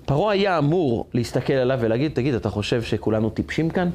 [0.05, 3.89] פרעה היה אמור להסתכל עליו ולהגיד, תגיד, אתה חושב שכולנו טיפשים כאן?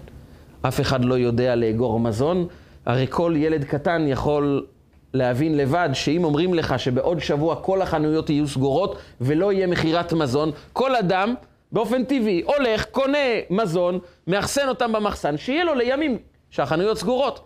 [0.63, 2.47] אף אחד לא יודע לאגור מזון?
[2.87, 4.67] הרי כל ילד קטן יכול
[5.15, 10.51] להבין לבד שאם אומרים לך שבעוד שבוע כל החנויות יהיו סגורות ולא יהיה מכירת מזון,
[10.73, 11.35] כל אדם
[11.73, 13.19] באופן טבעי הולך, קונה
[13.51, 16.19] מזון, מאחסן אותם במחסן, שיהיה לו לימים
[16.51, 17.41] שהחנויות סגורות.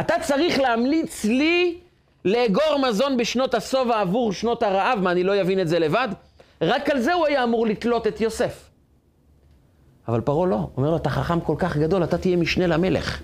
[0.00, 1.78] אתה צריך להמליץ לי
[2.24, 6.08] לאגור מזון בשנות השובע עבור שנות הרעב, מה, אני לא אבין את זה לבד?
[6.62, 8.70] רק על זה הוא היה אמור לתלות את יוסף.
[10.08, 13.20] אבל פרעה לא, אומר לו, אתה חכם כל כך גדול, אתה תהיה משנה למלך.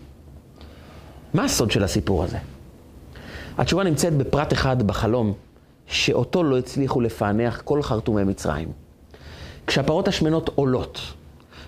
[1.34, 2.38] מה הסוד של הסיפור הזה?
[3.60, 5.32] התשובה נמצאת בפרט אחד בחלום,
[5.86, 8.68] שאותו לא הצליחו לפענח כל חרטומי מצרים.
[9.66, 11.00] כשהפרות השמנות עולות,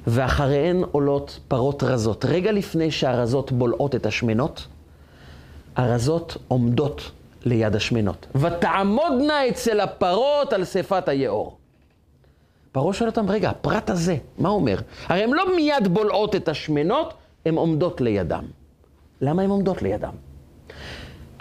[0.06, 4.66] ואחריהן עולות פרות רזות, רגע לפני שהרזות בולעות את השמנות,
[5.76, 7.10] הרזות עומדות
[7.44, 8.26] ליד השמנות.
[8.34, 11.56] ותעמודנה אצל הפרות על שפת היאור.
[12.72, 14.76] פרעה שואל אותם, רגע, הפרט הזה, מה אומר?
[15.06, 17.14] הרי הן לא מיד בולעות את השמנות,
[17.46, 18.44] הן עומדות לידם.
[19.20, 20.31] למה הן עומדות לידם?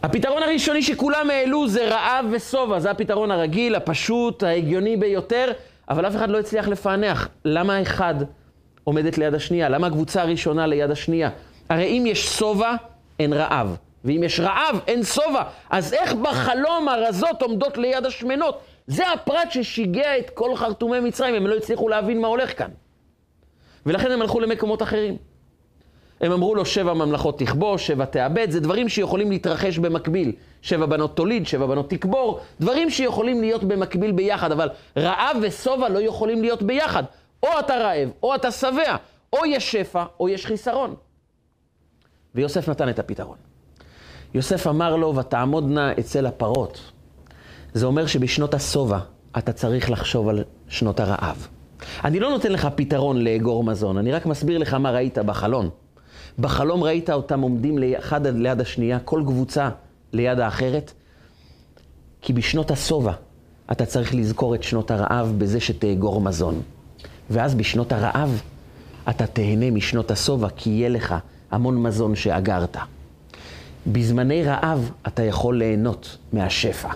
[0.03, 5.51] הפתרון הראשוני שכולם העלו זה רעב ושובע, זה הפתרון הרגיל, הפשוט, ההגיוני ביותר,
[5.89, 8.15] אבל אף אחד לא הצליח לפענח למה האחד
[8.83, 11.29] עומדת ליד השנייה, למה הקבוצה הראשונה ליד השנייה.
[11.69, 12.75] הרי אם יש שובע,
[13.19, 13.77] אין רעב.
[14.05, 15.43] ואם יש רעב, אין שובע.
[15.69, 18.61] אז איך בחלום הרזות עומדות ליד השמנות?
[18.87, 22.69] זה הפרט ששיגע את כל חרטומי מצרים, הם לא הצליחו להבין מה הולך כאן.
[23.85, 25.17] ולכן הם הלכו למקומות אחרים.
[26.21, 30.31] הם אמרו לו, שבע ממלכות תכבוש, שבע תאבד, זה דברים שיכולים להתרחש במקביל.
[30.61, 35.99] שבע בנות תוליד, שבע בנות תקבור, דברים שיכולים להיות במקביל ביחד, אבל רעב ושובע לא
[35.99, 37.03] יכולים להיות ביחד.
[37.43, 38.95] או אתה רעב, או אתה שבע,
[39.33, 40.95] או יש שפע, או יש חיסרון.
[42.35, 43.37] ויוסף נתן את הפתרון.
[44.33, 46.91] יוסף אמר לו, ותעמודנה אצל הפרות.
[47.73, 48.99] זה אומר שבשנות השובע
[49.37, 51.47] אתה צריך לחשוב על שנות הרעב.
[52.03, 55.69] אני לא נותן לך פתרון לאגור מזון, אני רק מסביר לך מה ראית בחלון.
[56.39, 59.69] בחלום ראית אותם עומדים אחד ליד השנייה, כל קבוצה
[60.13, 60.91] ליד האחרת,
[62.21, 63.13] כי בשנות השובע
[63.71, 66.61] אתה צריך לזכור את שנות הרעב בזה שתאגור מזון.
[67.29, 68.41] ואז בשנות הרעב
[69.09, 71.15] אתה תהנה משנות השובע, כי יהיה לך
[71.51, 72.77] המון מזון שאגרת.
[73.87, 76.89] בזמני רעב אתה יכול ליהנות מהשפע.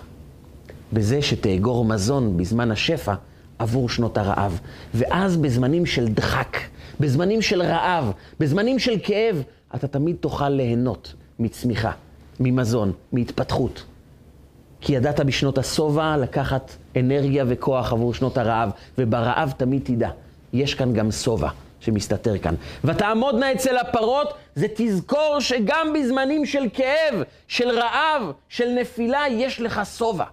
[0.92, 3.14] בזה שתאגור מזון בזמן השפע
[3.58, 4.60] עבור שנות הרעב.
[4.94, 6.56] ואז בזמנים של דחק,
[7.00, 9.42] בזמנים של רעב, בזמנים של כאב,
[9.74, 11.92] אתה תמיד תוכל ליהנות מצמיחה,
[12.40, 13.84] ממזון, מהתפתחות.
[14.80, 20.10] כי ידעת בשנות השובע לקחת אנרגיה וכוח עבור שנות הרעב, וברעב תמיד תדע,
[20.52, 21.48] יש כאן גם שובע.
[21.80, 22.54] שמסתתר כאן.
[22.84, 29.80] ותעמודנה אצל הפרות, זה תזכור שגם בזמנים של כאב, של רעב, של נפילה, יש לך
[29.98, 30.24] שובע.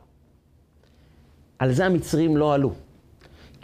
[1.60, 2.74] על זה המצרים לא עלו.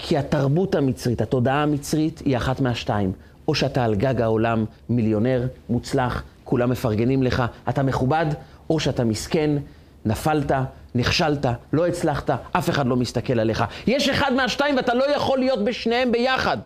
[0.02, 3.12] כי התרבות המצרית, התודעה המצרית, היא אחת מהשתיים.
[3.48, 8.26] או שאתה על גג העולם מיליונר, מוצלח, כולם מפרגנים לך, אתה מכובד,
[8.70, 9.58] או שאתה מסכן,
[10.06, 10.52] נפלת,
[10.96, 13.64] נכשלת, לא הצלחת, אף אחד לא מסתכל עליך.
[13.88, 16.58] יש אחד מהשתיים ואתה לא יכול להיות בשניהם ביחד.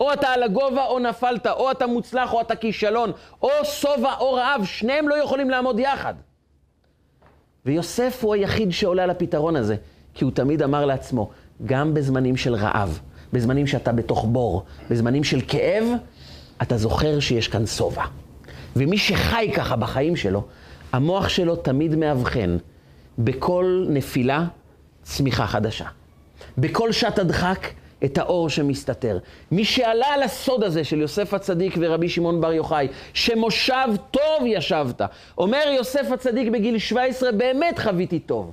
[0.00, 4.32] או אתה על הגובה או נפלת, או אתה מוצלח או אתה כישלון, או שובע או
[4.32, 6.14] רעב, שניהם לא יכולים לעמוד יחד.
[7.66, 9.76] ויוסף הוא היחיד שעולה על הפתרון הזה,
[10.14, 11.30] כי הוא תמיד אמר לעצמו,
[11.64, 13.00] גם בזמנים של רעב,
[13.32, 15.84] בזמנים שאתה בתוך בור, בזמנים של כאב,
[16.62, 18.04] אתה זוכר שיש כאן שובע.
[18.76, 20.44] ומי שחי ככה בחיים שלו,
[20.92, 22.56] המוח שלו תמיד מאבחן
[23.18, 24.44] בכל נפילה
[25.02, 25.86] צמיחה חדשה.
[26.58, 27.66] בכל שעת הדחק
[28.04, 29.18] את האור שמסתתר.
[29.50, 35.00] מי שעלה על הסוד הזה של יוסף הצדיק ורבי שמעון בר יוחאי, שמושב טוב ישבת.
[35.38, 38.52] אומר יוסף הצדיק בגיל 17, באמת חוויתי טוב.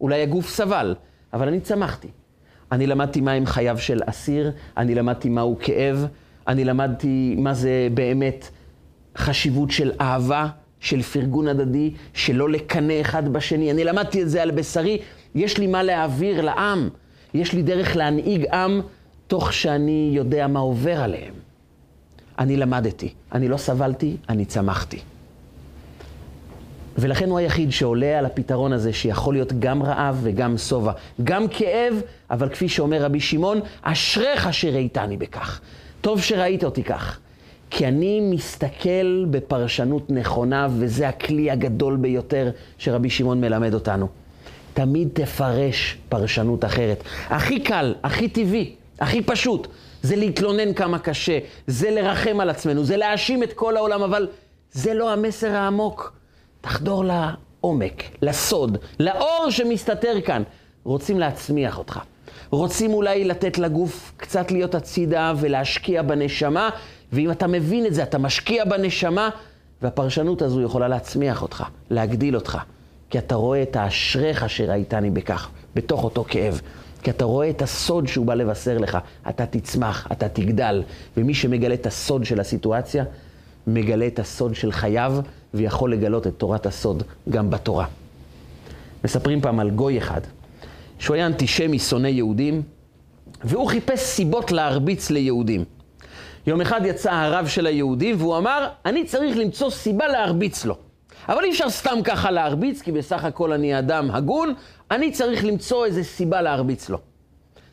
[0.00, 0.94] אולי הגוף סבל,
[1.32, 2.08] אבל אני צמחתי.
[2.72, 6.06] אני למדתי מהם חייו של אסיר, אני למדתי מהו כאב,
[6.48, 8.48] אני למדתי מה זה באמת
[9.16, 10.48] חשיבות של אהבה,
[10.80, 13.70] של פרגון הדדי, שלא לקנא אחד בשני.
[13.70, 14.98] אני למדתי את זה על בשרי,
[15.34, 16.88] יש לי מה להעביר לעם.
[17.34, 18.80] יש לי דרך להנהיג עם
[19.26, 21.34] תוך שאני יודע מה עובר עליהם.
[22.38, 24.98] אני למדתי, אני לא סבלתי, אני צמחתי.
[26.98, 30.92] ולכן הוא היחיד שעולה על הפתרון הזה שיכול להיות גם רעב וגם שובע,
[31.24, 35.60] גם כאב, אבל כפי שאומר רבי שמעון, אשריך שראיתני בכך.
[36.00, 37.18] טוב שראית אותי כך.
[37.70, 44.08] כי אני מסתכל בפרשנות נכונה, וזה הכלי הגדול ביותר שרבי שמעון מלמד אותנו.
[44.74, 47.02] תמיד תפרש פרשנות אחרת.
[47.28, 49.66] הכי קל, הכי טבעי, הכי פשוט,
[50.02, 54.28] זה להתלונן כמה קשה, זה לרחם על עצמנו, זה להאשים את כל העולם, אבל
[54.72, 56.21] זה לא המסר העמוק.
[56.62, 60.42] תחדור לעומק, לסוד, לאור שמסתתר כאן.
[60.84, 62.00] רוצים להצמיח אותך.
[62.50, 66.70] רוצים אולי לתת לגוף קצת להיות הצידה ולהשקיע בנשמה,
[67.12, 69.30] ואם אתה מבין את זה, אתה משקיע בנשמה,
[69.82, 72.58] והפרשנות הזו יכולה להצמיח אותך, להגדיל אותך.
[73.10, 76.60] כי אתה רואה את האשריך שראיתני בכך, בתוך אותו כאב.
[77.02, 78.98] כי אתה רואה את הסוד שהוא בא לבשר לך.
[79.28, 80.82] אתה תצמח, אתה תגדל,
[81.16, 83.04] ומי שמגלה את הסוד של הסיטואציה,
[83.66, 85.14] מגלה את הסוד של חייו,
[85.54, 87.86] ויכול לגלות את תורת הסוד גם בתורה.
[89.04, 90.20] מספרים פעם על גוי אחד,
[90.98, 92.62] שהוא היה אנטישמי, שונא יהודים,
[93.44, 95.64] והוא חיפש סיבות להרביץ ליהודים.
[96.46, 100.76] יום אחד יצא הרב של היהודים, והוא אמר, אני צריך למצוא סיבה להרביץ לו.
[101.28, 104.54] אבל אי אפשר סתם ככה להרביץ, כי בסך הכל אני אדם הגון,
[104.90, 106.98] אני צריך למצוא איזה סיבה להרביץ לו.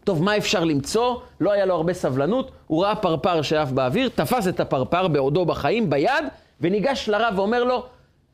[0.09, 1.15] טוב, מה אפשר למצוא?
[1.39, 5.89] לא היה לו הרבה סבלנות, הוא ראה פרפר שעף באוויר, תפס את הפרפר בעודו בחיים,
[5.89, 6.25] ביד,
[6.61, 7.85] וניגש לרב ואומר לו,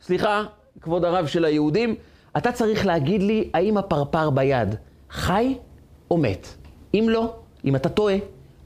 [0.01, 0.43] סליחה,
[0.81, 1.95] כבוד הרב של היהודים,
[2.37, 4.75] אתה צריך להגיד לי האם הפרפר ביד
[5.09, 5.55] חי
[6.11, 6.47] או מת.
[6.93, 7.33] אם לא,
[7.65, 8.15] אם אתה טועה,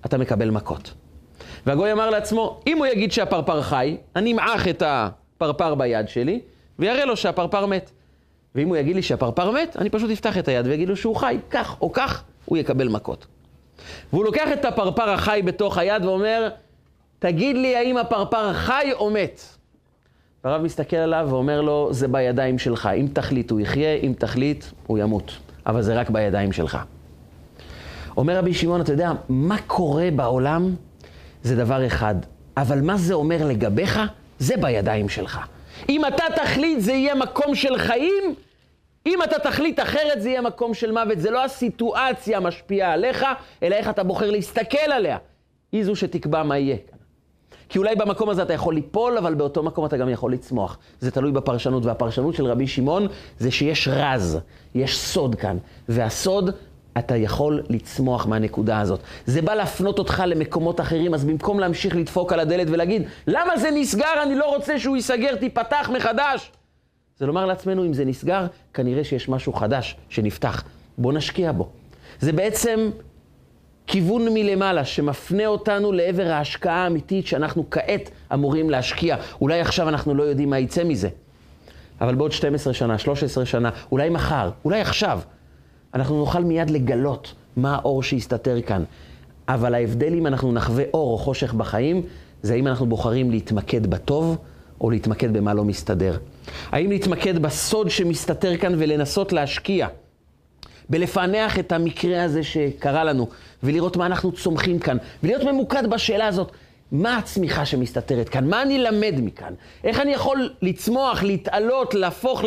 [0.05, 0.93] אתה מקבל מכות.
[1.65, 6.41] והגוי אמר לעצמו, אם הוא יגיד שהפרפר חי, אני אמעך את הפרפר ביד שלי,
[6.79, 7.91] ויראה לו שהפרפר מת.
[8.55, 11.37] ואם הוא יגיד לי שהפרפר מת, אני פשוט אפתח את היד ויגיד לו שהוא חי,
[11.49, 13.27] כך או כך, הוא יקבל מכות.
[14.13, 16.49] והוא לוקח את הפרפר החי בתוך היד ואומר,
[17.19, 19.41] תגיד לי האם הפרפר חי או מת.
[20.43, 22.89] והרב מסתכל עליו ואומר לו, זה בידיים שלך.
[22.97, 25.31] אם תחליט הוא יחיה, אם תחליט הוא ימות.
[25.65, 26.77] אבל זה רק בידיים שלך.
[28.17, 30.75] אומר רבי שמעון, אתה יודע, מה קורה בעולם
[31.43, 32.15] זה דבר אחד,
[32.57, 33.99] אבל מה זה אומר לגביך?
[34.39, 35.39] זה בידיים שלך.
[35.89, 38.35] אם אתה תחליט זה יהיה מקום של חיים,
[39.09, 41.19] אם אתה תחליט אחרת זה יהיה מקום של מוות.
[41.19, 43.25] זה לא הסיטואציה משפיעה עליך,
[43.63, 45.17] אלא איך אתה בוחר להסתכל עליה.
[45.71, 46.77] היא זו שתקבע מה יהיה.
[47.69, 50.77] כי אולי במקום הזה אתה יכול ליפול, אבל באותו מקום אתה גם יכול לצמוח.
[50.99, 53.07] זה תלוי בפרשנות, והפרשנות של רבי שמעון
[53.39, 54.39] זה שיש רז,
[54.75, 55.57] יש סוד כאן,
[55.89, 56.49] והסוד,
[56.97, 58.99] אתה יכול לצמוח מהנקודה הזאת.
[59.25, 63.69] זה בא להפנות אותך למקומות אחרים, אז במקום להמשיך לדפוק על הדלת ולהגיד, למה זה
[63.71, 66.51] נסגר, אני לא רוצה שהוא ייסגר, תיפתח מחדש.
[67.19, 70.63] זה לומר לעצמנו, אם זה נסגר, כנראה שיש משהו חדש שנפתח.
[70.97, 71.69] בוא נשקיע בו.
[72.19, 72.89] זה בעצם
[73.87, 79.17] כיוון מלמעלה שמפנה אותנו לעבר ההשקעה האמיתית שאנחנו כעת אמורים להשקיע.
[79.41, 81.09] אולי עכשיו אנחנו לא יודעים מה יצא מזה,
[82.01, 85.19] אבל בעוד 12 שנה, 13 שנה, אולי מחר, אולי עכשיו,
[85.93, 88.83] אנחנו נוכל מיד לגלות מה האור שיסתתר כאן.
[89.47, 92.01] אבל ההבדל אם אנחנו נחווה אור או חושך בחיים,
[92.41, 94.37] זה האם אנחנו בוחרים להתמקד בטוב
[94.81, 96.17] או להתמקד במה לא מסתדר.
[96.71, 99.87] האם להתמקד בסוד שמסתתר כאן ולנסות להשקיע.
[100.89, 103.27] בלפענח את המקרה הזה שקרה לנו,
[103.63, 106.51] ולראות מה אנחנו צומחים כאן, ולהיות ממוקד בשאלה הזאת,
[106.91, 108.49] מה הצמיחה שמסתתרת כאן?
[108.49, 109.53] מה אני למד מכאן?
[109.83, 112.43] איך אני יכול לצמוח, להתעלות, להפוך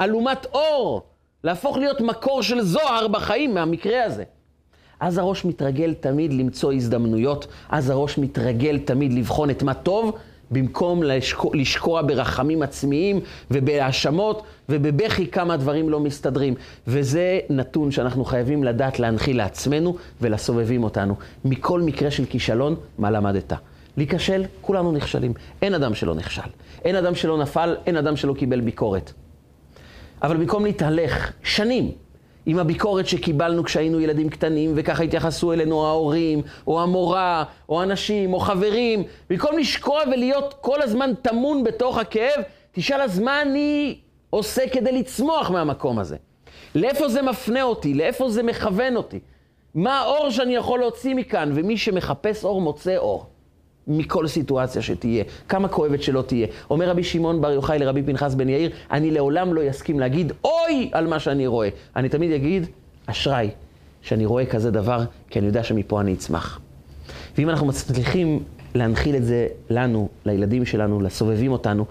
[0.00, 1.02] לאלומת אור,
[1.44, 4.24] להפוך להיות מקור של זוהר בחיים מהמקרה הזה?
[5.00, 10.16] אז הראש מתרגל תמיד למצוא הזדמנויות, אז הראש מתרגל תמיד לבחון את מה טוב,
[10.50, 16.54] במקום לשקוע, לשקוע ברחמים עצמיים ובהאשמות ובבכי כמה דברים לא מסתדרים.
[16.86, 21.14] וזה נתון שאנחנו חייבים לדעת להנחיל לעצמנו ולסובבים אותנו.
[21.44, 23.52] מכל מקרה של כישלון, מה למדת?
[23.96, 25.32] להיכשל, כולנו נכשלים.
[25.62, 26.50] אין אדם שלא נכשל.
[26.84, 29.12] אין אדם שלא נפל, אין אדם שלא קיבל ביקורת.
[30.22, 31.92] אבל במקום להתהלך שנים
[32.46, 38.38] עם הביקורת שקיבלנו כשהיינו ילדים קטנים, וככה התייחסו אלינו ההורים, או המורה, או אנשים, או
[38.40, 39.02] חברים.
[39.30, 43.98] במקום לשקוע ולהיות כל הזמן טמון בתוך הכאב, תשאל אז מה אני
[44.30, 46.16] עושה כדי לצמוח מהמקום הזה?
[46.74, 47.94] לאיפה זה מפנה אותי?
[47.94, 49.20] לאיפה זה מכוון אותי?
[49.74, 51.52] מה האור שאני יכול להוציא מכאן?
[51.54, 53.26] ומי שמחפש אור מוצא אור.
[53.88, 56.46] מכל סיטואציה שתהיה, כמה כואבת שלא תהיה.
[56.70, 60.90] אומר רבי שמעון בר יוחאי לרבי פנחס בן יאיר, אני לעולם לא אסכים להגיד אוי
[60.92, 61.68] על מה שאני רואה.
[61.96, 62.66] אני תמיד אגיד,
[63.06, 63.50] אשראי,
[64.02, 66.60] שאני רואה כזה דבר, כי אני יודע שמפה אני אצמח.
[67.38, 68.42] ואם אנחנו מצליחים
[68.74, 71.84] להנחיל את זה לנו, לילדים שלנו, לסובבים אותנו,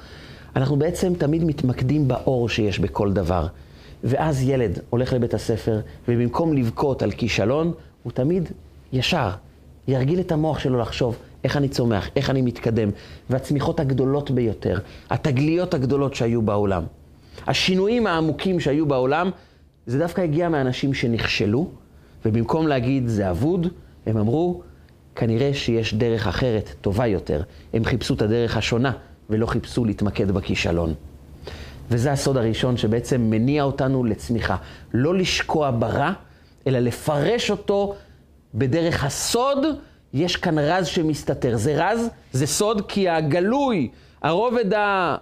[0.56, 3.48] אנחנו בעצם תמיד מתמקדים באור שיש בכל דבר.
[4.04, 7.74] ואז ילד הולך לבית הספר, ובמקום לבכות על כישלון,
[8.04, 8.50] הוא תמיד
[8.94, 9.30] ישר
[9.88, 12.90] ירגיל את המוח שלו לחשוב, איך אני צומח, איך אני מתקדם,
[13.30, 14.80] והצמיחות הגדולות ביותר,
[15.10, 16.84] התגליות הגדולות שהיו בעולם,
[17.48, 19.32] השינויים העמוקים שהיו בעולם,
[19.86, 21.70] זה דווקא הגיע מאנשים שנכשלו,
[22.26, 23.68] ובמקום להגיד זה אבוד,
[24.06, 24.62] הם אמרו,
[25.16, 27.42] כנראה שיש דרך אחרת, טובה יותר.
[27.74, 28.92] הם חיפשו את הדרך השונה,
[29.30, 30.94] ולא חיפשו להתמקד בכישלון.
[31.90, 34.56] וזה הסוד הראשון שבעצם מניע אותנו לצמיחה.
[34.94, 36.12] לא לשקוע ברע,
[36.68, 37.96] אלא לפרש אותו
[38.54, 39.58] בדרך הסוד.
[40.14, 41.58] יש כאן רז שמסתתר.
[41.58, 43.90] זה רז, זה סוד, כי הגלוי,
[44.22, 45.16] הרובד ה...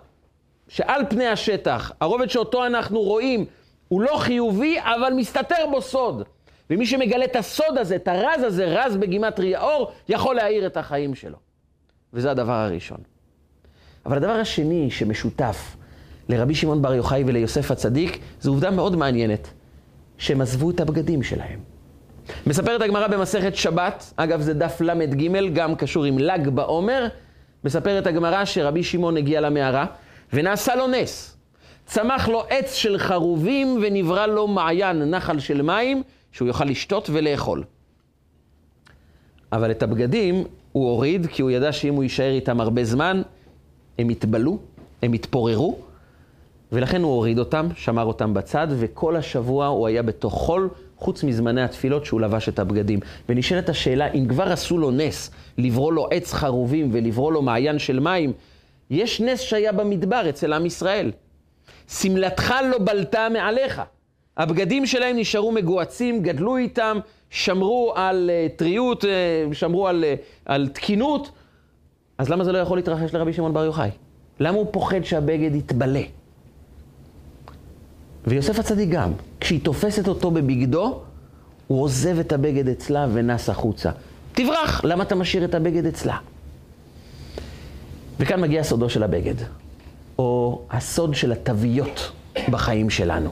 [0.68, 3.46] שעל פני השטח, הרובד שאותו אנחנו רואים,
[3.88, 6.24] הוא לא חיובי, אבל מסתתר בו סוד.
[6.70, 11.16] ומי שמגלה את הסוד הזה, את הרז הזה, רז בגימטרי האור, יכול להאיר את החיים
[11.16, 11.38] שלו.
[12.14, 12.98] וזה הדבר הראשון.
[14.06, 15.76] אבל הדבר השני שמשותף
[16.30, 19.48] לרבי שמעון בר יוחאי וליוסף הצדיק, זו עובדה מאוד מעניינת,
[20.18, 21.71] שהם עזבו את הבגדים שלהם.
[22.48, 27.08] מספרת הגמרא במסכת שבת, אגב זה דף ל"ג, גם קשור עם ל"ג בעומר,
[27.64, 29.86] מספרת הגמרא שרבי שמעון הגיע למערה,
[30.34, 31.38] ונעשה לו נס.
[31.86, 37.64] צמח לו עץ של חרובים ונברא לו מעיין, נחל של מים, שהוא יוכל לשתות ולאכול.
[39.52, 43.22] אבל את הבגדים הוא הוריד, כי הוא ידע שאם הוא יישאר איתם הרבה זמן,
[44.00, 44.58] הם יתבלו,
[45.02, 45.80] הם יתפוררו,
[46.72, 50.70] ולכן הוא הוריד אותם, שמר אותם בצד, וכל השבוע הוא היה בתוך חול,
[51.02, 53.00] חוץ מזמני התפילות שהוא לבש את הבגדים.
[53.30, 58.00] ונשאלת השאלה, אם כבר עשו לו נס, לברוא לו עץ חרובים ולברוא לו מעיין של
[58.00, 58.34] מים,
[58.90, 61.12] יש נס שהיה במדבר אצל עם ישראל.
[61.88, 63.82] שמלתך לא בלטה מעליך.
[64.38, 67.00] הבגדים שלהם נשארו מגועצים, גדלו איתם,
[67.30, 69.08] שמרו על uh, טריות, uh,
[69.54, 71.32] שמרו על, uh, על תקינות.
[72.18, 73.90] אז למה זה לא יכול להתרחש לרבי שמעון בר יוחאי?
[74.40, 76.02] למה הוא פוחד שהבגד יתבלה?
[78.28, 81.00] ויוסף הצדיק גם, כשהיא תופסת אותו בבגדו,
[81.68, 83.92] הוא עוזב את הבגד אצלה ונס החוצה.
[84.34, 86.18] תברח, למה אתה משאיר את הבגד אצלה?
[88.20, 89.36] וכאן מגיע סודו של הבגד,
[90.20, 92.12] או הסוד של התוויות
[92.50, 93.32] בחיים שלנו.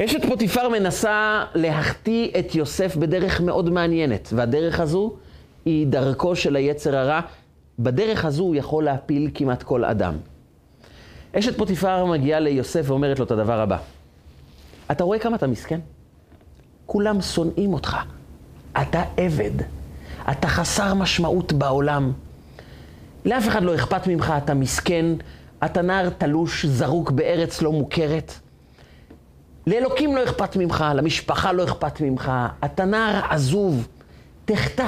[0.00, 5.12] אשת פוטיפר מנסה להחטיא את יוסף בדרך מאוד מעניינת, והדרך הזו
[5.64, 7.20] היא דרכו של היצר הרע.
[7.78, 10.14] בדרך הזו הוא יכול להפיל כמעט כל אדם.
[11.32, 13.78] אשת פוטיפר מגיעה ליוסף ואומרת לו את הדבר הבא:
[14.90, 15.80] אתה רואה כמה אתה מסכן?
[16.86, 17.96] כולם שונאים אותך.
[18.82, 19.62] אתה עבד.
[20.30, 22.12] אתה חסר משמעות בעולם.
[23.24, 25.06] לאף אחד לא אכפת ממך, אתה מסכן,
[25.64, 28.32] אתה נער תלוש, זרוק בארץ לא מוכרת.
[29.66, 32.32] לאלוקים לא אכפת ממך, למשפחה לא אכפת ממך,
[32.64, 33.88] אתה נער עזוב,
[34.44, 34.86] תחטא.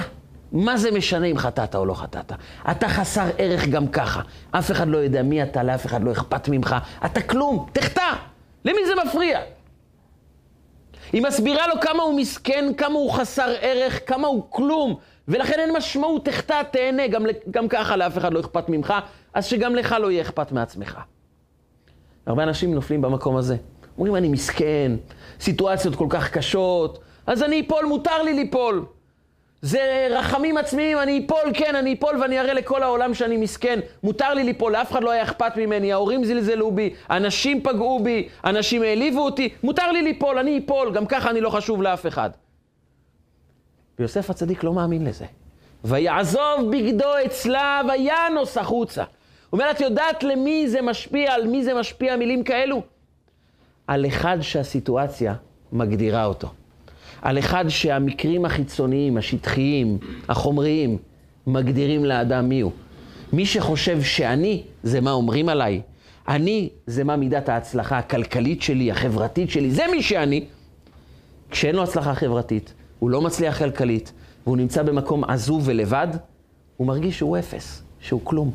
[0.53, 2.33] מה זה משנה אם חטאת או לא חטאת?
[2.71, 4.21] אתה חסר ערך גם ככה.
[4.51, 6.77] אף אחד לא יודע מי אתה, לאף אחד לא אכפת ממך.
[7.05, 8.13] אתה כלום, תחטא.
[8.65, 9.41] למי זה מפריע?
[11.13, 14.97] היא מסבירה לו כמה הוא מסכן, כמה הוא חסר ערך, כמה הוא כלום,
[15.29, 18.95] ולכן אין משמעות, תחטא, תהנה, גם, גם ככה לאף אחד לא אכפת ממך,
[19.35, 20.99] אז שגם לך לא יהיה אכפת מעצמך.
[22.27, 23.57] הרבה אנשים נופלים במקום הזה.
[23.99, 24.93] אומרים, אני מסכן,
[25.41, 28.85] סיטואציות כל כך קשות, אז אני אפול, מותר לי ליפול.
[29.63, 33.81] זה רחמים עצמיים, אני אפול, כן, אני אפול ואני אראה לכל העולם שאני מסכן.
[34.03, 38.29] מותר לי ליפול, לאף אחד לא היה אכפת ממני, ההורים זלזלו בי, אנשים פגעו בי,
[38.45, 42.31] אנשים העליבו אותי, מותר לי ליפול, אני אפול, גם ככה אני לא חשוב לאף אחד.
[43.99, 45.25] ויוסף הצדיק לא מאמין לזה.
[45.85, 49.03] ויעזוב בגדו אצלה וינוס החוצה.
[49.03, 52.83] הוא אומר, את יודעת למי זה משפיע, על מי זה משפיע מילים כאלו?
[53.87, 55.35] על אחד שהסיטואציה
[55.73, 56.49] מגדירה אותו.
[57.23, 59.99] על אחד שהמקרים החיצוניים, השטחיים,
[60.29, 60.99] החומריים,
[61.47, 62.73] מגדירים לאדם מי הוא.
[63.33, 65.81] מי שחושב שאני, זה מה אומרים עליי.
[66.29, 70.45] אני, זה מה מידת ההצלחה הכלכלית שלי, החברתית שלי, זה מי שאני.
[71.51, 74.13] כשאין לו הצלחה חברתית, הוא לא מצליח כלכלית,
[74.47, 76.09] והוא נמצא במקום עזוב ולבד,
[76.77, 78.51] הוא מרגיש שהוא אפס, שהוא כלום.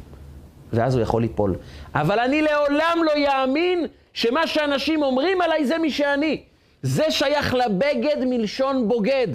[0.73, 1.55] ואז הוא יכול ליפול.
[1.95, 6.43] אבל אני לעולם לא יאמין שמה שאנשים אומרים עליי זה מי שאני.
[6.83, 9.27] זה שייך לבגד מלשון בוגד.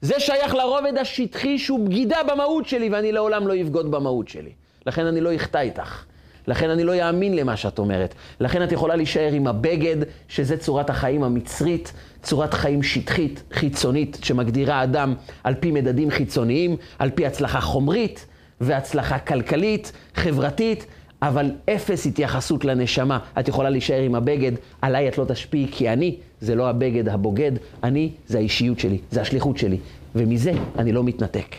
[0.00, 4.52] זה שייך לרובד השטחי שהוא בגידה במהות שלי, ואני לעולם לא אבגוד במהות שלי.
[4.86, 6.04] לכן אני לא אחטא איתך.
[6.46, 8.14] לכן אני לא יאמין למה שאת אומרת.
[8.40, 9.96] לכן את יכולה להישאר עם הבגד,
[10.28, 11.92] שזה צורת החיים המצרית,
[12.22, 18.26] צורת חיים שטחית, חיצונית, שמגדירה אדם על פי מדדים חיצוניים, על פי הצלחה חומרית
[18.60, 20.86] והצלחה כלכלית, חברתית,
[21.22, 23.18] אבל אפס התייחסות לנשמה.
[23.40, 24.52] את יכולה להישאר עם הבגד,
[24.82, 29.20] עליי את לא תשפיעי, כי אני זה לא הבגד הבוגד, אני זה האישיות שלי, זה
[29.20, 29.78] השליחות שלי,
[30.14, 31.56] ומזה אני לא מתנתק.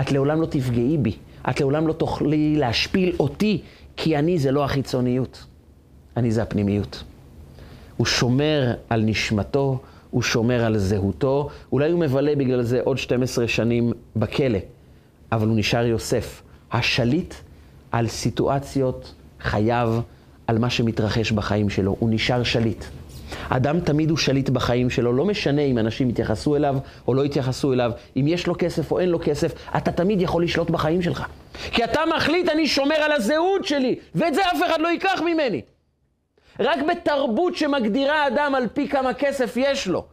[0.00, 1.16] את לעולם לא תפגעי בי,
[1.50, 3.62] את לעולם לא תוכלי להשפיל אותי,
[3.96, 5.44] כי אני זה לא החיצוניות,
[6.16, 7.04] אני זה הפנימיות.
[7.96, 9.80] הוא שומר על נשמתו,
[10.10, 14.58] הוא שומר על זהותו, אולי הוא מבלה בגלל זה עוד 12 שנים בכלא,
[15.32, 17.34] אבל הוא נשאר יוסף, השליט
[17.92, 20.00] על סיטואציות חייו,
[20.46, 21.96] על מה שמתרחש בחיים שלו.
[21.98, 22.84] הוא נשאר שליט.
[23.48, 26.76] אדם תמיד הוא שליט בחיים שלו, לא משנה אם אנשים יתייחסו אליו
[27.08, 30.44] או לא יתייחסו אליו, אם יש לו כסף או אין לו כסף, אתה תמיד יכול
[30.44, 31.26] לשלוט בחיים שלך.
[31.70, 35.62] כי אתה מחליט, אני שומר על הזהות שלי, ואת זה אף אחד לא ייקח ממני.
[36.60, 40.04] רק בתרבות שמגדירה אדם על פי כמה כסף יש לו,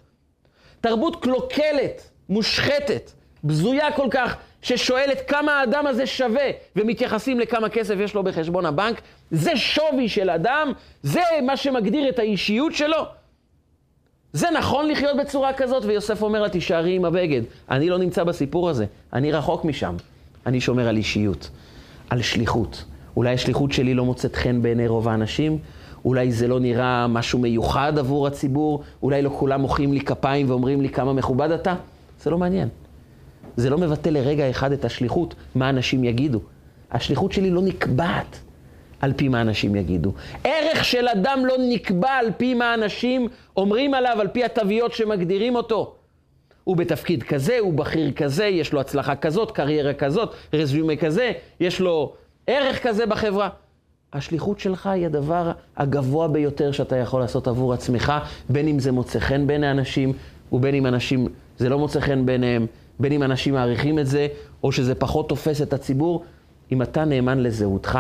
[0.82, 3.12] תרבות קלוקלת, מושחתת,
[3.44, 4.36] בזויה כל כך,
[4.66, 9.02] ששואלת כמה האדם הזה שווה, ומתייחסים לכמה כסף יש לו בחשבון הבנק,
[9.32, 10.72] זה שווי של אדם,
[11.04, 13.06] זה מה שמגדיר את האישיות שלו.
[14.34, 15.86] זה נכון לחיות בצורה כזאת?
[15.86, 17.42] ויוסף אומר לה, תישארי עם הבגד.
[17.72, 19.96] אני לא נמצא בסיפור הזה, אני רחוק משם.
[20.46, 21.50] אני שומר על אישיות,
[22.10, 22.84] על שליחות.
[23.18, 25.58] אולי השליחות שלי לא מוצאת חן בעיני רוב האנשים,
[26.06, 30.82] אולי זה לא נראה משהו מיוחד עבור הציבור, אולי לא כולם מוחאים לי כפיים ואומרים
[30.82, 31.76] לי כמה מכובד אתה.
[32.22, 32.70] זה לא מעניין.
[33.58, 36.40] זה לא מבטא לרגע אחד את השליחות, מה אנשים יגידו.
[36.92, 38.40] השליחות שלי לא נקבעת
[39.00, 40.14] על פי מה אנשים יגידו.
[40.44, 43.28] ערך של אדם לא נקבע על פי מה אנשים
[43.58, 45.96] אומרים עליו, על פי התוויות שמגדירים אותו.
[46.64, 51.80] הוא בתפקיד כזה, הוא בכיר כזה, יש לו הצלחה כזאת, קריירה כזאת, רזומה כזה, יש
[51.82, 52.14] לו
[52.48, 53.50] ערך כזה בחברה.
[54.14, 58.14] השליחות שלך היא הדבר הגבוה ביותר שאתה יכול לעשות עבור עצמך,
[58.50, 60.14] בין אם זה מוצא חן בין האנשים,
[60.52, 61.28] ובין אם אנשים,
[61.58, 62.66] זה לא מוצא חן ביניהם,
[63.00, 64.28] בין אם אנשים מעריכים את זה,
[64.64, 66.24] או שזה פחות תופס את הציבור.
[66.72, 68.00] אם אתה נאמן לזהותך,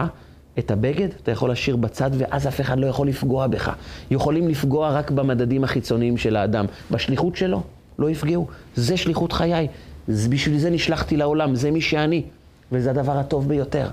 [0.59, 3.75] את הבגד אתה יכול להשאיר בצד, ואז אף אחד לא יכול לפגוע בך.
[4.11, 6.65] יכולים לפגוע רק במדדים החיצוניים של האדם.
[6.91, 7.63] בשליחות שלו,
[7.99, 8.47] לא יפגעו.
[8.75, 9.67] זה שליחות חיי.
[10.07, 12.23] בשביל זה נשלחתי לעולם, זה מי שאני,
[12.71, 13.87] וזה הדבר הטוב ביותר.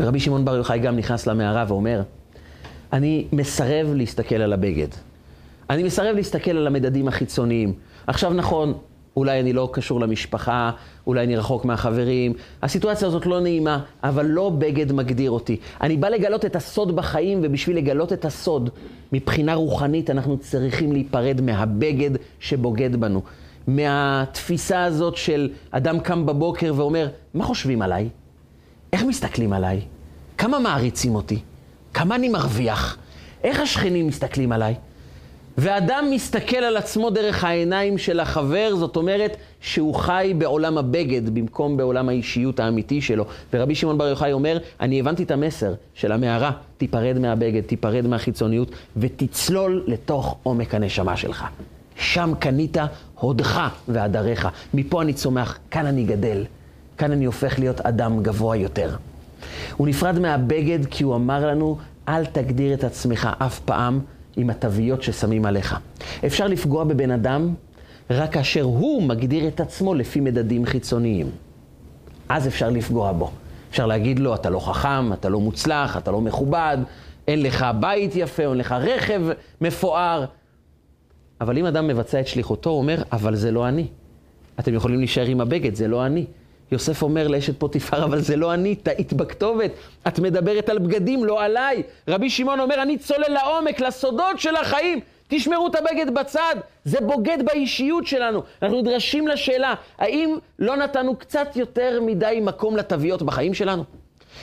[0.00, 2.02] ורבי שמעון בר יוחאי גם נכנס למערה ואומר,
[2.92, 4.88] אני מסרב להסתכל על הבגד.
[5.70, 7.72] אני מסרב להסתכל על המדדים החיצוניים.
[8.06, 8.74] עכשיו נכון,
[9.16, 10.70] אולי אני לא קשור למשפחה,
[11.06, 12.32] אולי אני רחוק מהחברים.
[12.62, 15.56] הסיטואציה הזאת לא נעימה, אבל לא בגד מגדיר אותי.
[15.80, 18.70] אני בא לגלות את הסוד בחיים, ובשביל לגלות את הסוד,
[19.12, 22.10] מבחינה רוחנית אנחנו צריכים להיפרד מהבגד
[22.40, 23.22] שבוגד בנו.
[23.66, 28.08] מהתפיסה הזאת של אדם קם בבוקר ואומר, מה חושבים עליי?
[28.92, 29.80] איך מסתכלים עליי?
[30.38, 31.40] כמה מעריצים אותי?
[31.94, 32.98] כמה אני מרוויח?
[33.44, 34.74] איך השכנים מסתכלים עליי?
[35.58, 41.76] ואדם מסתכל על עצמו דרך העיניים של החבר, זאת אומרת שהוא חי בעולם הבגד במקום
[41.76, 43.24] בעולם האישיות האמיתי שלו.
[43.52, 48.70] ורבי שמעון בר יוחאי אומר, אני הבנתי את המסר של המערה, תיפרד מהבגד, תיפרד מהחיצוניות
[48.96, 51.44] ותצלול לתוך עומק הנשמה שלך.
[51.96, 52.76] שם קנית
[53.14, 54.48] הודך והדריך.
[54.74, 56.44] מפה אני צומח, כאן אני גדל.
[56.98, 58.96] כאן אני הופך להיות אדם גבוה יותר.
[59.76, 61.78] הוא נפרד מהבגד כי הוא אמר לנו,
[62.08, 64.00] אל תגדיר את עצמך אף פעם
[64.36, 65.76] עם התוויות ששמים עליך.
[66.26, 67.54] אפשר לפגוע בבן אדם
[68.10, 71.30] רק כאשר הוא מגדיר את עצמו לפי מדדים חיצוניים.
[72.28, 73.30] אז אפשר לפגוע בו.
[73.70, 76.78] אפשר להגיד לו, אתה לא חכם, אתה לא מוצלח, אתה לא מכובד,
[77.28, 79.22] אין לך בית יפה, אין לך רכב
[79.60, 80.24] מפואר.
[81.40, 83.86] אבל אם אדם מבצע את שליחותו, הוא אומר, אבל זה לא אני.
[84.60, 86.26] אתם יכולים להישאר עם הבגד, זה לא אני.
[86.72, 89.70] יוסף אומר לאשת פוטיפר, אבל זה לא אני, טעית בכתובת.
[90.08, 91.82] את מדברת על בגדים, לא עליי.
[92.08, 95.00] רבי שמעון אומר, אני צולל לעומק, לסודות של החיים.
[95.28, 96.54] תשמרו את הבגד בצד,
[96.84, 98.42] זה בוגד באישיות שלנו.
[98.62, 103.84] אנחנו נדרשים לשאלה, האם לא נתנו קצת יותר מדי מקום לתוויות בחיים שלנו?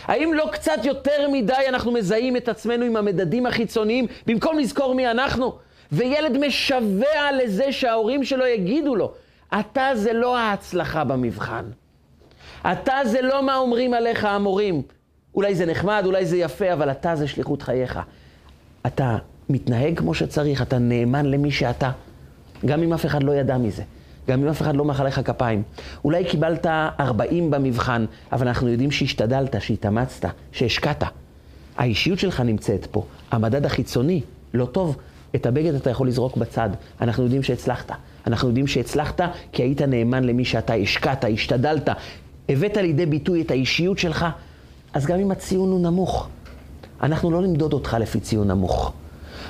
[0.05, 5.11] האם לא קצת יותר מדי אנחנו מזהים את עצמנו עם המדדים החיצוניים, במקום לזכור מי
[5.11, 5.57] אנחנו?
[5.91, 9.13] וילד משווע לזה שההורים שלו יגידו לו,
[9.59, 11.65] אתה זה לא ההצלחה במבחן.
[12.71, 14.81] אתה זה לא מה אומרים עליך המורים.
[15.35, 17.99] אולי זה נחמד, אולי זה יפה, אבל אתה זה שליחות חייך.
[18.87, 19.17] אתה
[19.49, 21.91] מתנהג כמו שצריך, אתה נאמן למי שאתה.
[22.65, 23.83] גם אם אף אחד לא ידע מזה.
[24.27, 25.63] גם אם אף אחד לא מחא לך כפיים.
[26.05, 31.03] אולי קיבלת 40 במבחן, אבל אנחנו יודעים שהשתדלת, שהתאמצת, שהשקעת.
[31.77, 33.05] האישיות שלך נמצאת פה.
[33.31, 34.21] המדד החיצוני
[34.53, 34.97] לא טוב.
[35.35, 36.69] את הבגד אתה יכול לזרוק בצד.
[37.01, 37.91] אנחנו יודעים שהצלחת.
[38.27, 41.89] אנחנו יודעים שהצלחת כי היית נאמן למי שאתה השקעת, השתדלת,
[42.49, 44.25] הבאת לידי ביטוי את האישיות שלך,
[44.93, 46.27] אז גם אם הציון הוא נמוך,
[47.03, 48.93] אנחנו לא נמדוד אותך לפי ציון נמוך.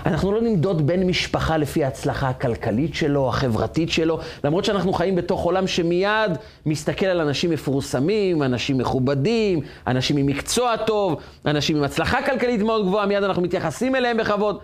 [0.06, 5.44] אנחנו לא נמדוד בן משפחה לפי ההצלחה הכלכלית שלו, החברתית שלו, למרות שאנחנו חיים בתוך
[5.44, 6.32] עולם שמיד
[6.66, 11.16] מסתכל על אנשים מפורסמים, אנשים מכובדים, אנשים עם מקצוע טוב,
[11.46, 14.60] אנשים עם הצלחה כלכלית מאוד גבוהה, מיד אנחנו מתייחסים אליהם בכבוד.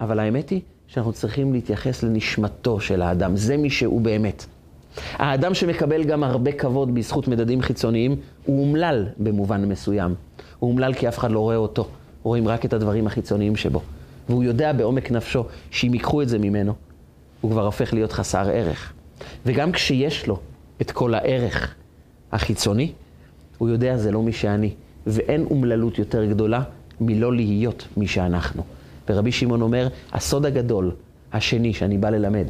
[0.00, 4.46] אבל האמת היא שאנחנו צריכים להתייחס לנשמתו של האדם, זה מי שהוא באמת.
[5.12, 10.14] האדם שמקבל גם הרבה כבוד בזכות מדדים חיצוניים, הוא אומלל במובן מסוים.
[10.58, 11.88] הוא אומלל כי אף אחד לא רואה אותו,
[12.22, 13.82] רואים רק את הדברים החיצוניים שבו.
[14.28, 16.74] והוא יודע בעומק נפשו שאם ייקחו את זה ממנו,
[17.40, 18.92] הוא כבר הופך להיות חסר ערך.
[19.46, 20.38] וגם כשיש לו
[20.80, 21.74] את כל הערך
[22.32, 22.92] החיצוני,
[23.58, 24.70] הוא יודע זה לא מי שאני.
[25.06, 26.62] ואין אומללות יותר גדולה
[27.00, 28.62] מלא להיות מי שאנחנו.
[29.08, 30.90] ורבי שמעון אומר, הסוד הגדול,
[31.32, 32.46] השני, שאני בא ללמד.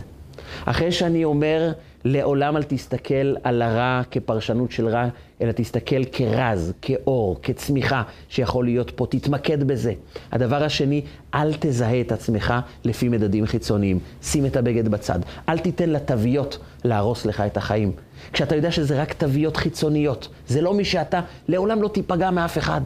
[0.64, 1.72] אחרי שאני אומר,
[2.04, 5.08] לעולם אל תסתכל על הרע כפרשנות של רע,
[5.42, 9.06] אלא תסתכל כרז, כאור, כצמיחה שיכול להיות פה.
[9.10, 9.92] תתמקד בזה.
[10.32, 11.02] הדבר השני,
[11.34, 13.98] אל תזהה את עצמך לפי מדדים חיצוניים.
[14.22, 15.18] שים את הבגד בצד.
[15.48, 17.92] אל תיתן לתוויות להרוס לך את החיים.
[18.32, 22.80] כשאתה יודע שזה רק תוויות חיצוניות, זה לא מי שאתה, לעולם לא תיפגע מאף אחד.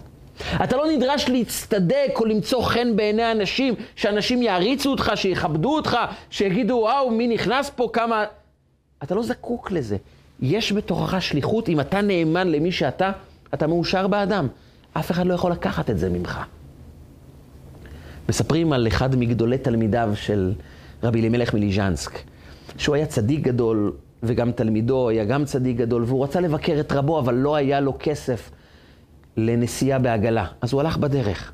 [0.65, 5.97] אתה לא נדרש להצטדק או למצוא חן בעיני אנשים, שאנשים יעריצו אותך, שיכבדו אותך,
[6.31, 8.25] שיגידו, וואו, מי נכנס פה, כמה...
[9.03, 9.97] אתה לא זקוק לזה.
[10.41, 13.13] יש בתוכך שליחות, אם אתה נאמן למי שאתה,
[13.55, 14.49] אתה מאושר באדם.
[14.93, 16.41] אף אחד לא יכול לקחת את זה ממך.
[18.29, 20.53] מספרים על אחד מגדולי תלמידיו של
[21.03, 22.19] רבי אלימלך מליז'נסק,
[22.77, 27.19] שהוא היה צדיק גדול, וגם תלמידו היה גם צדיק גדול, והוא רצה לבקר את רבו,
[27.19, 28.51] אבל לא היה לו כסף
[29.37, 30.47] לנסיעה בעגלה.
[30.61, 31.53] אז הוא הלך בדרך.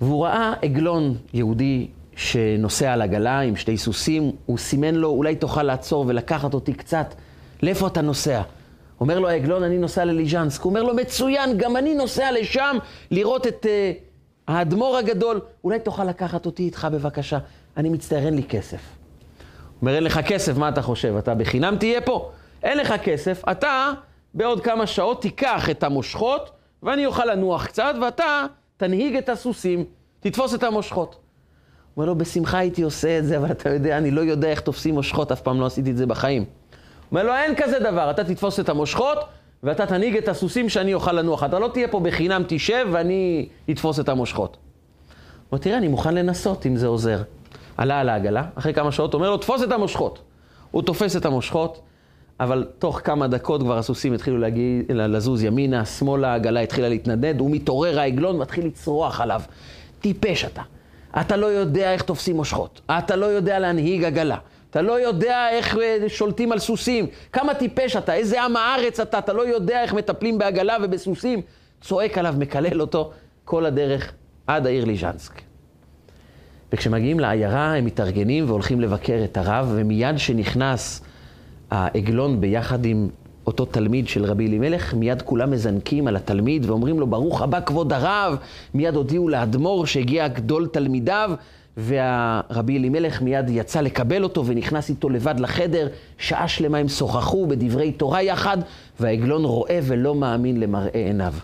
[0.00, 5.62] והוא ראה עגלון יהודי שנוסע על עגלה עם שתי סוסים, הוא סימן לו, אולי תוכל
[5.62, 7.14] לעצור ולקחת אותי קצת,
[7.62, 8.42] לאיפה אתה נוסע?
[9.00, 10.62] אומר לו העגלון, אני נוסע לליז'נסק.
[10.62, 12.76] הוא אומר לו, מצוין, גם אני נוסע לשם
[13.10, 15.40] לראות את uh, האדמו"ר הגדול.
[15.64, 17.38] אולי תוכל לקחת אותי איתך בבקשה?
[17.76, 18.80] אני מצטער, אין לי כסף.
[19.80, 21.16] אומר, אין לך כסף, מה אתה חושב?
[21.16, 22.30] אתה בחינם תהיה פה?
[22.62, 23.92] אין לך כסף, אתה
[24.34, 26.50] בעוד כמה שעות תיקח את המושכות,
[26.82, 29.84] ואני אוכל לנוח קצת, ואתה תנהיג את הסוסים,
[30.20, 31.16] תתפוס את המושכות.
[31.96, 34.94] אומר לו, בשמחה הייתי עושה את זה, אבל אתה יודע, אני לא יודע איך תופסים
[34.94, 36.44] מושכות, אף פעם לא עשיתי את זה בחיים.
[37.10, 39.18] אומר לו, אין כזה דבר, אתה תתפוס את המושכות,
[39.62, 41.44] ואתה תנהיג את הסוסים שאני אוכל לנוח.
[41.44, 44.56] אתה לא תהיה פה בחינם, תשב, ואני אתפוס את המושכות.
[44.56, 44.62] הוא
[45.52, 47.22] אומר, תראה, אני מוכן לנסות אם זה עוזר.
[47.76, 50.22] עלה על העגלה, אחרי כמה שעות, אומר לו, תפוס את המושכות.
[50.70, 51.80] הוא תופס את המושכות,
[52.40, 57.50] אבל תוך כמה דקות כבר הסוסים התחילו להגיע, לזוז ימינה, שמאלה, העגלה התחילה להתנדנד, הוא
[57.50, 59.42] מתעורר העגלון, מתחיל לצרוח עליו.
[60.00, 60.62] טיפש אתה.
[61.20, 62.80] אתה לא יודע איך תופסים מושכות.
[62.90, 64.36] אתה לא יודע להנהיג עגלה.
[64.70, 67.06] אתה לא יודע איך אה, שולטים על סוסים.
[67.32, 71.40] כמה טיפש אתה, איזה עם הארץ אתה, אתה לא יודע איך מטפלים בעגלה ובסוסים.
[71.80, 73.12] צועק עליו, מקלל אותו
[73.44, 74.12] כל הדרך
[74.46, 75.32] עד העיר ליז'נסק.
[76.72, 81.02] וכשמגיעים לעיירה הם מתארגנים והולכים לבקר את הרב, ומיד שנכנס
[81.70, 83.08] העגלון ביחד עם
[83.46, 87.92] אותו תלמיד של רבי אלימלך, מיד כולם מזנקים על התלמיד ואומרים לו, ברוך הבא כבוד
[87.92, 88.36] הרב.
[88.74, 91.30] מיד הודיעו לאדמו"ר שהגיע גדול תלמידיו,
[91.76, 95.88] והרבי אלימלך מיד יצא לקבל אותו ונכנס איתו לבד לחדר.
[96.18, 98.58] שעה שלמה הם שוחחו בדברי תורה יחד,
[99.00, 101.34] והעגלון רואה ולא מאמין למראה עיניו.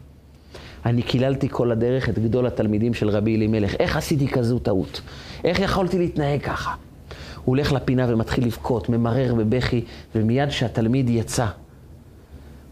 [0.87, 3.75] אני קיללתי כל הדרך את גדול התלמידים של רבי אלימלך.
[3.79, 5.01] איך עשיתי כזו טעות?
[5.45, 6.75] איך יכולתי להתנהג ככה?
[7.45, 9.85] הוא הולך לפינה ומתחיל לבכות, ממרר בבכי,
[10.15, 11.47] ומיד כשהתלמיד יצא,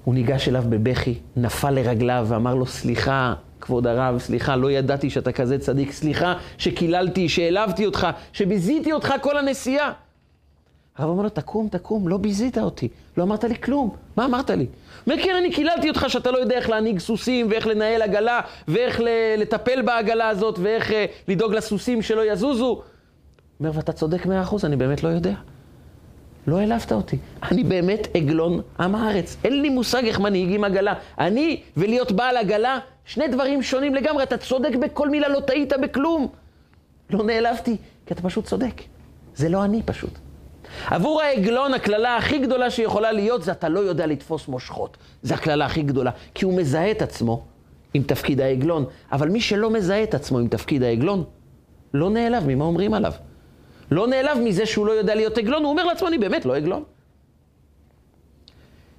[0.04, 5.32] הוא ניגש אליו בבכי, נפל לרגליו ואמר לו, סליחה, כבוד הרב, סליחה, לא ידעתי שאתה
[5.32, 9.92] כזה צדיק, סליחה שקיללתי, שהעלבתי אותך, שביזיתי אותך כל הנסיעה.
[10.96, 14.66] הרב אומר לו, תקום, תקום, לא ביזית אותי, לא אמרת לי כלום, מה אמרת לי?
[15.06, 19.00] אומר, כן, אני קיללתי אותך שאתה לא יודע איך להנהיג סוסים, ואיך לנהל עגלה, ואיך
[19.38, 20.94] לטפל בעגלה הזאת, ואיך uh,
[21.28, 22.82] לדאוג לסוסים שלא יזוזו.
[23.62, 25.34] אומר, ואתה צודק מאה אחוז, אני באמת לא יודע.
[26.46, 27.18] לא העלבת אותי.
[27.42, 29.36] אני באמת עגלון עם הארץ.
[29.44, 30.94] אין לי מושג איך מנהיגים עגלה.
[31.18, 34.22] אני ולהיות בעל עגלה, שני דברים שונים לגמרי.
[34.22, 36.28] אתה צודק בכל מילה, לא טעית בכלום.
[37.10, 38.82] לא נעלבתי, כי אתה פשוט צודק.
[39.34, 40.18] זה לא אני פשוט.
[40.86, 44.96] עבור העגלון, הקללה הכי גדולה שיכולה להיות זה אתה לא יודע לתפוס מושכות.
[45.22, 46.10] זו הקללה הכי גדולה.
[46.34, 47.44] כי הוא מזהה את עצמו
[47.94, 48.84] עם תפקיד העגלון.
[49.12, 51.24] אבל מי שלא מזהה את עצמו עם תפקיד העגלון,
[51.94, 53.12] לא נעלב ממה אומרים עליו.
[53.92, 56.82] לא נעלב מזה שהוא לא יודע להיות עגלון, הוא אומר לעצמו, אני באמת לא עגלון.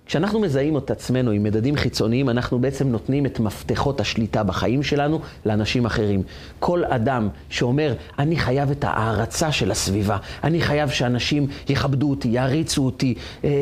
[0.05, 5.19] כשאנחנו מזהים את עצמנו עם מדדים חיצוניים, אנחנו בעצם נותנים את מפתחות השליטה בחיים שלנו
[5.45, 6.23] לאנשים אחרים.
[6.59, 12.85] כל אדם שאומר, אני חייב את ההערצה של הסביבה, אני חייב שאנשים יכבדו אותי, יעריצו
[12.85, 13.13] אותי,
[13.43, 13.53] אה, אה,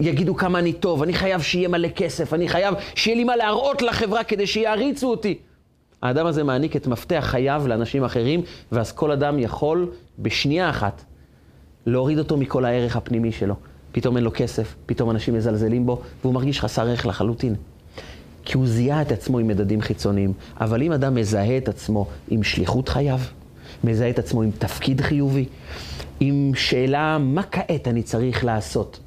[0.00, 3.82] יגידו כמה אני טוב, אני חייב שיהיה מלא כסף, אני חייב שיהיה לי מה להראות
[3.82, 5.38] לחברה כדי שיעריצו אותי.
[6.02, 8.42] האדם הזה מעניק את מפתח חייו לאנשים אחרים,
[8.72, 11.04] ואז כל אדם יכול בשנייה אחת
[11.86, 13.54] להוריד אותו מכל הערך הפנימי שלו.
[13.92, 17.54] פתאום אין לו כסף, פתאום אנשים מזלזלים בו, והוא מרגיש חסר ערך לחלוטין.
[18.44, 20.32] כי הוא זיהה את עצמו עם מדדים חיצוניים.
[20.60, 23.20] אבל אם אדם מזהה את עצמו עם שליחות חייו,
[23.84, 25.44] מזהה את עצמו עם תפקיד חיובי,
[26.20, 29.00] עם שאלה מה כעת אני צריך לעשות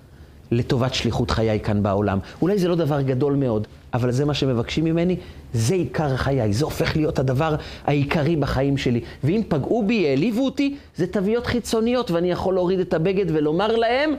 [0.52, 2.20] לטובת שליחות חיי כאן בעולם.
[2.42, 5.18] אולי זה לא דבר גדול מאוד, אבל זה מה שמבקשים ממני,
[5.54, 9.02] זה עיקר חיי, זה הופך להיות הדבר העיקרי בחיים שלי.
[9.24, 14.12] ואם פגעו בי, העליבו אותי, זה תוויות חיצוניות, ואני יכול להוריד את הבגד ולומר להם,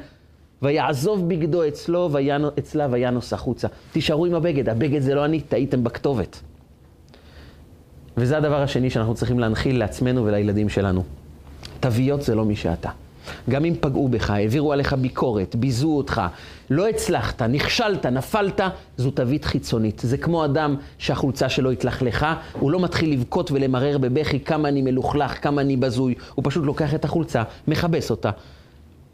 [0.62, 3.68] ויעזוב בגדו אצלו, ויאנו, אצלה וינוס החוצה.
[3.93, 6.41] תישארו עם הבגד, הבגד זה לא אני, טעיתם בכתובת.
[8.16, 11.05] וזה הדבר השני שאנחנו צריכים להנחיל לעצמנו ולילדים שלנו.
[11.80, 12.91] תוויות זה לא מי שאתה.
[13.51, 16.23] גם אם פגעו בך, העבירו עליך ביקורת, ביזו אותך,
[16.70, 18.61] לא הצלחת, נכשלת, נפלת,
[18.97, 20.01] זו תווית חיצונית.
[20.05, 25.43] זה כמו אדם שהחולצה שלו התלכלכה, הוא לא מתחיל לבכות ולמרר בבכי כמה אני מלוכלך,
[25.43, 28.31] כמה אני בזוי, הוא פשוט לוקח את החולצה, מכבס אותה,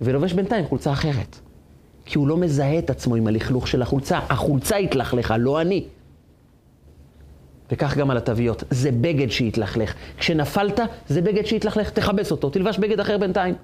[0.00, 1.38] ולובש בינתיים חולצה אחרת.
[2.04, 5.84] כי הוא לא מזהה את עצמו עם הלכלוך של החולצה, החולצה התלכלכה, לא אני.
[7.72, 9.94] וכך גם על התוויות, זה בגד שהתלכלך.
[10.18, 13.54] כשנפלת, זה בגד שהתלכלך, תכבס אותו, תלבש בגד אחר בינתיים.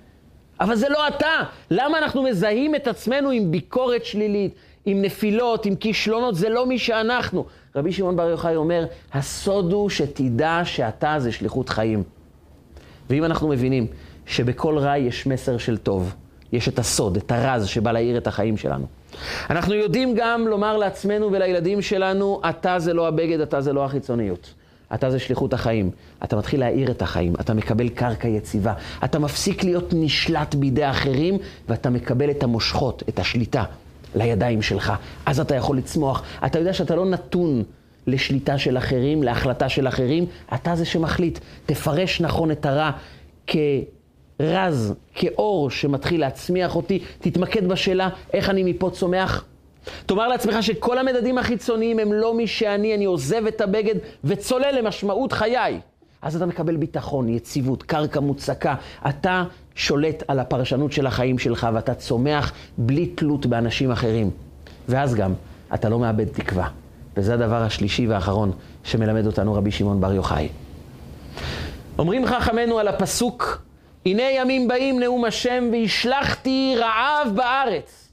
[0.60, 1.42] אבל זה לא אתה.
[1.70, 4.54] למה אנחנו מזהים את עצמנו עם ביקורת שלילית,
[4.86, 6.34] עם נפילות, עם כישלונות?
[6.34, 7.44] זה לא מי שאנחנו.
[7.76, 12.02] רבי שמעון בר יוחאי אומר, הסוד הוא שתדע שאתה זה שליחות חיים.
[13.10, 13.86] ואם אנחנו מבינים
[14.26, 16.14] שבכל רע יש מסר של טוב,
[16.52, 18.86] יש את הסוד, את הרז שבא להאיר את החיים שלנו.
[19.50, 24.54] אנחנו יודעים גם לומר לעצמנו ולילדים שלנו, אתה זה לא הבגד, אתה זה לא החיצוניות.
[24.94, 25.90] אתה זה שליחות החיים.
[26.24, 28.74] אתה מתחיל להאיר את החיים, אתה מקבל קרקע יציבה.
[29.04, 33.64] אתה מפסיק להיות נשלט בידי אחרים, ואתה מקבל את המושכות, את השליטה,
[34.14, 34.92] לידיים שלך.
[35.26, 36.22] אז אתה יכול לצמוח.
[36.46, 37.62] אתה יודע שאתה לא נתון
[38.06, 41.38] לשליטה של אחרים, להחלטה של אחרים, אתה זה שמחליט.
[41.66, 42.90] תפרש נכון את הרע
[43.46, 46.98] כרז, כאור שמתחיל להצמיח אותי.
[47.18, 49.44] תתמקד בשאלה איך אני מפה צומח.
[50.06, 55.32] תאמר לעצמך שכל המדדים החיצוניים הם לא מי שאני, אני עוזב את הבגד וצולל למשמעות
[55.32, 55.80] חיי.
[56.22, 58.74] אז אתה מקבל ביטחון, יציבות, קרקע מוצקה.
[59.08, 64.30] אתה שולט על הפרשנות של החיים שלך ואתה צומח בלי תלות באנשים אחרים.
[64.88, 65.32] ואז גם,
[65.74, 66.68] אתה לא מאבד תקווה.
[67.16, 68.52] וזה הדבר השלישי והאחרון
[68.84, 70.48] שמלמד אותנו רבי שמעון בר יוחאי.
[71.98, 73.62] אומרים חכמינו על הפסוק,
[74.06, 78.03] הנה ימים באים נאום השם והשלכתי רעב בארץ.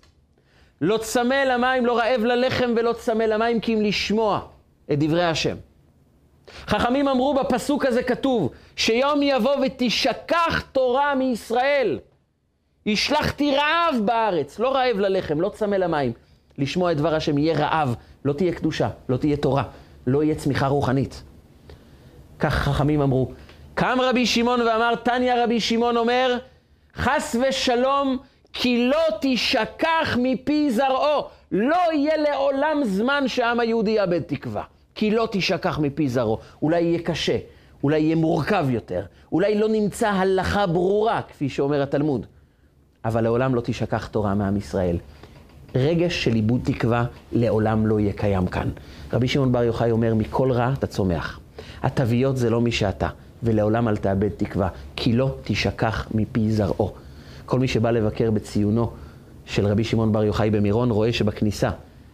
[0.82, 4.42] לא צמא למים, לא רעב ללחם ולא צמא למים, כי אם לשמוע
[4.92, 5.56] את דברי השם.
[6.68, 12.00] חכמים אמרו בפסוק הזה כתוב, שיום יבוא ותשכח תורה מישראל.
[12.88, 16.14] השלכתי רעב בארץ, לא רעב ללחם, לא צמא למים.
[16.58, 19.64] לשמוע את דבר השם יהיה רעב, לא תהיה קדושה, לא תהיה תורה,
[20.08, 21.24] לא יהיה צמיחה רוחנית.
[22.40, 23.32] כך חכמים אמרו.
[23.74, 26.38] קם רבי שמעון ואמר, תניא רבי שמעון אומר,
[26.96, 28.18] חס ושלום
[28.54, 31.28] כי לא תשכח מפי זרעו.
[31.52, 34.64] לא יהיה לעולם זמן שהעם היהודי יאבד תקווה.
[34.95, 36.39] כי לא תשכח מפי זרעו.
[36.62, 37.38] אולי יהיה קשה,
[37.84, 42.26] אולי יהיה מורכב יותר, אולי לא נמצא הלכה ברורה, כפי שאומר התלמוד.
[43.06, 44.97] אבל לעולם לא תשכח תורה מעם ישראל.
[45.76, 48.70] רגש של איבוד תקווה לעולם לא יהיה קיים כאן.
[49.14, 51.39] רבי שמעון בר יוחאי אומר, מכל רע אתה צומח.
[51.84, 53.08] התוויות זה לא מי שאתה,
[53.43, 56.91] ולעולם אל תאבד תקווה, כי לא תשכח מפי זרעו.
[57.52, 58.91] כל מי שבא לבקר בציונו
[59.45, 61.70] של רבי שמעון בר יוחאי במירון, רואה שבכניסה,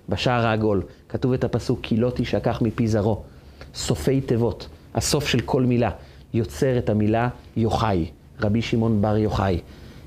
[0.10, 3.22] בשער העגול, כתוב את הפסוק, כי לא תשכח מפי זרעו.
[3.74, 5.90] סופי תיבות, הסוף של כל מילה,
[6.34, 8.06] יוצר את המילה יוחאי,
[8.42, 9.60] רבי שמעון בר יוחאי.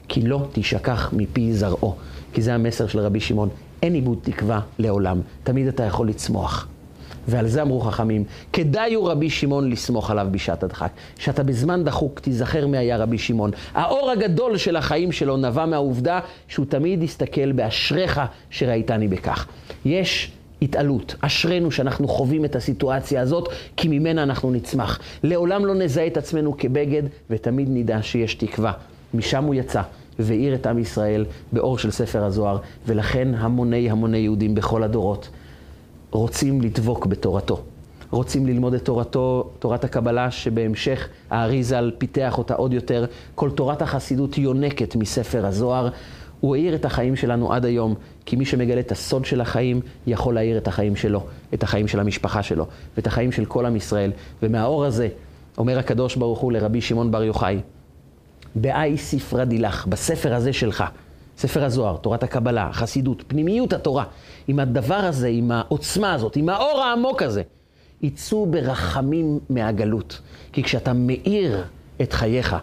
[0.09, 1.97] כי לא תשכח מפי זרעו.
[2.33, 3.49] כי זה המסר של רבי שמעון.
[3.83, 6.69] אין איבוד תקווה לעולם, תמיד אתה יכול לצמוח.
[7.31, 10.91] ועל זה אמרו חכמים, כדאי הוא רבי שמעון לסמוך עליו בשעת הדחק.
[11.19, 13.51] שאתה בזמן דחוק תיזכר מי היה רבי שמעון.
[13.75, 18.21] האור הגדול של החיים שלו נבע מהעובדה שהוא תמיד הסתכל באשריך
[18.51, 19.47] שראיתני בכך.
[19.85, 21.15] יש התעלות.
[21.21, 24.99] אשרינו שאנחנו חווים את הסיטואציה הזאת, כי ממנה אנחנו נצמח.
[25.23, 28.73] לעולם לא נזהה את עצמנו כבגד, ותמיד נדע שיש תקווה.
[29.15, 29.83] משם הוא יצא.
[30.19, 35.29] והאיר את עם ישראל באור של ספר הזוהר, ולכן המוני המוני יהודים בכל הדורות
[36.11, 37.63] רוצים לדבוק בתורתו.
[38.11, 43.05] רוצים ללמוד את תורתו, תורת הקבלה, שבהמשך האריזל פיתח אותה עוד יותר.
[43.35, 45.89] כל תורת החסידות יונקת מספר הזוהר.
[46.41, 47.95] הוא האיר את החיים שלנו עד היום,
[48.27, 52.01] כי מי שמגלה את הסוד של החיים, יכול להאיר את החיים שלו, את החיים של
[52.01, 54.13] המשפחה שלו, ואת החיים של כל עם ישראל.
[54.43, 55.09] ומהאור הזה,
[55.59, 57.61] אומר הקדוש ברוך הוא לרבי שמעון בר יוחאי,
[58.55, 60.85] באי ספרא דילך, בספר הזה שלך,
[61.41, 64.05] ספר הזוהר, תורת הקבלה, החסידות, פנימיות התורה,
[64.49, 67.43] עם הדבר הזה, עם העוצמה הזאת, עם האור העמוק הזה,
[68.03, 70.21] יצאו ברחמים מהגלות.
[70.53, 71.65] כי כשאתה מאיר
[72.03, 72.57] את חייך,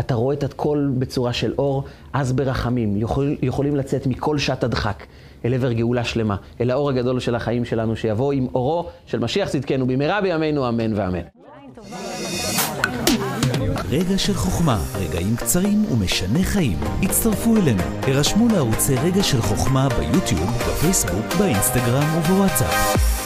[0.00, 5.06] אתה רואה את הכל בצורה של אור, אז ברחמים יכול, יכולים לצאת מכל שעת הדחק
[5.44, 9.48] אל עבר גאולה שלמה, אל האור הגדול של החיים שלנו, שיבוא עם אורו של משיח
[9.48, 11.22] צדקנו במהרה בימינו, אמן ואמן.
[13.90, 16.78] רגע של חוכמה, רגעים קצרים ומשנה חיים.
[17.02, 23.19] הצטרפו אלינו, הרשמו לערוצי רגע של חוכמה ביוטיוב, בפייסבוק, באינסטגרם ובוואטסאפ.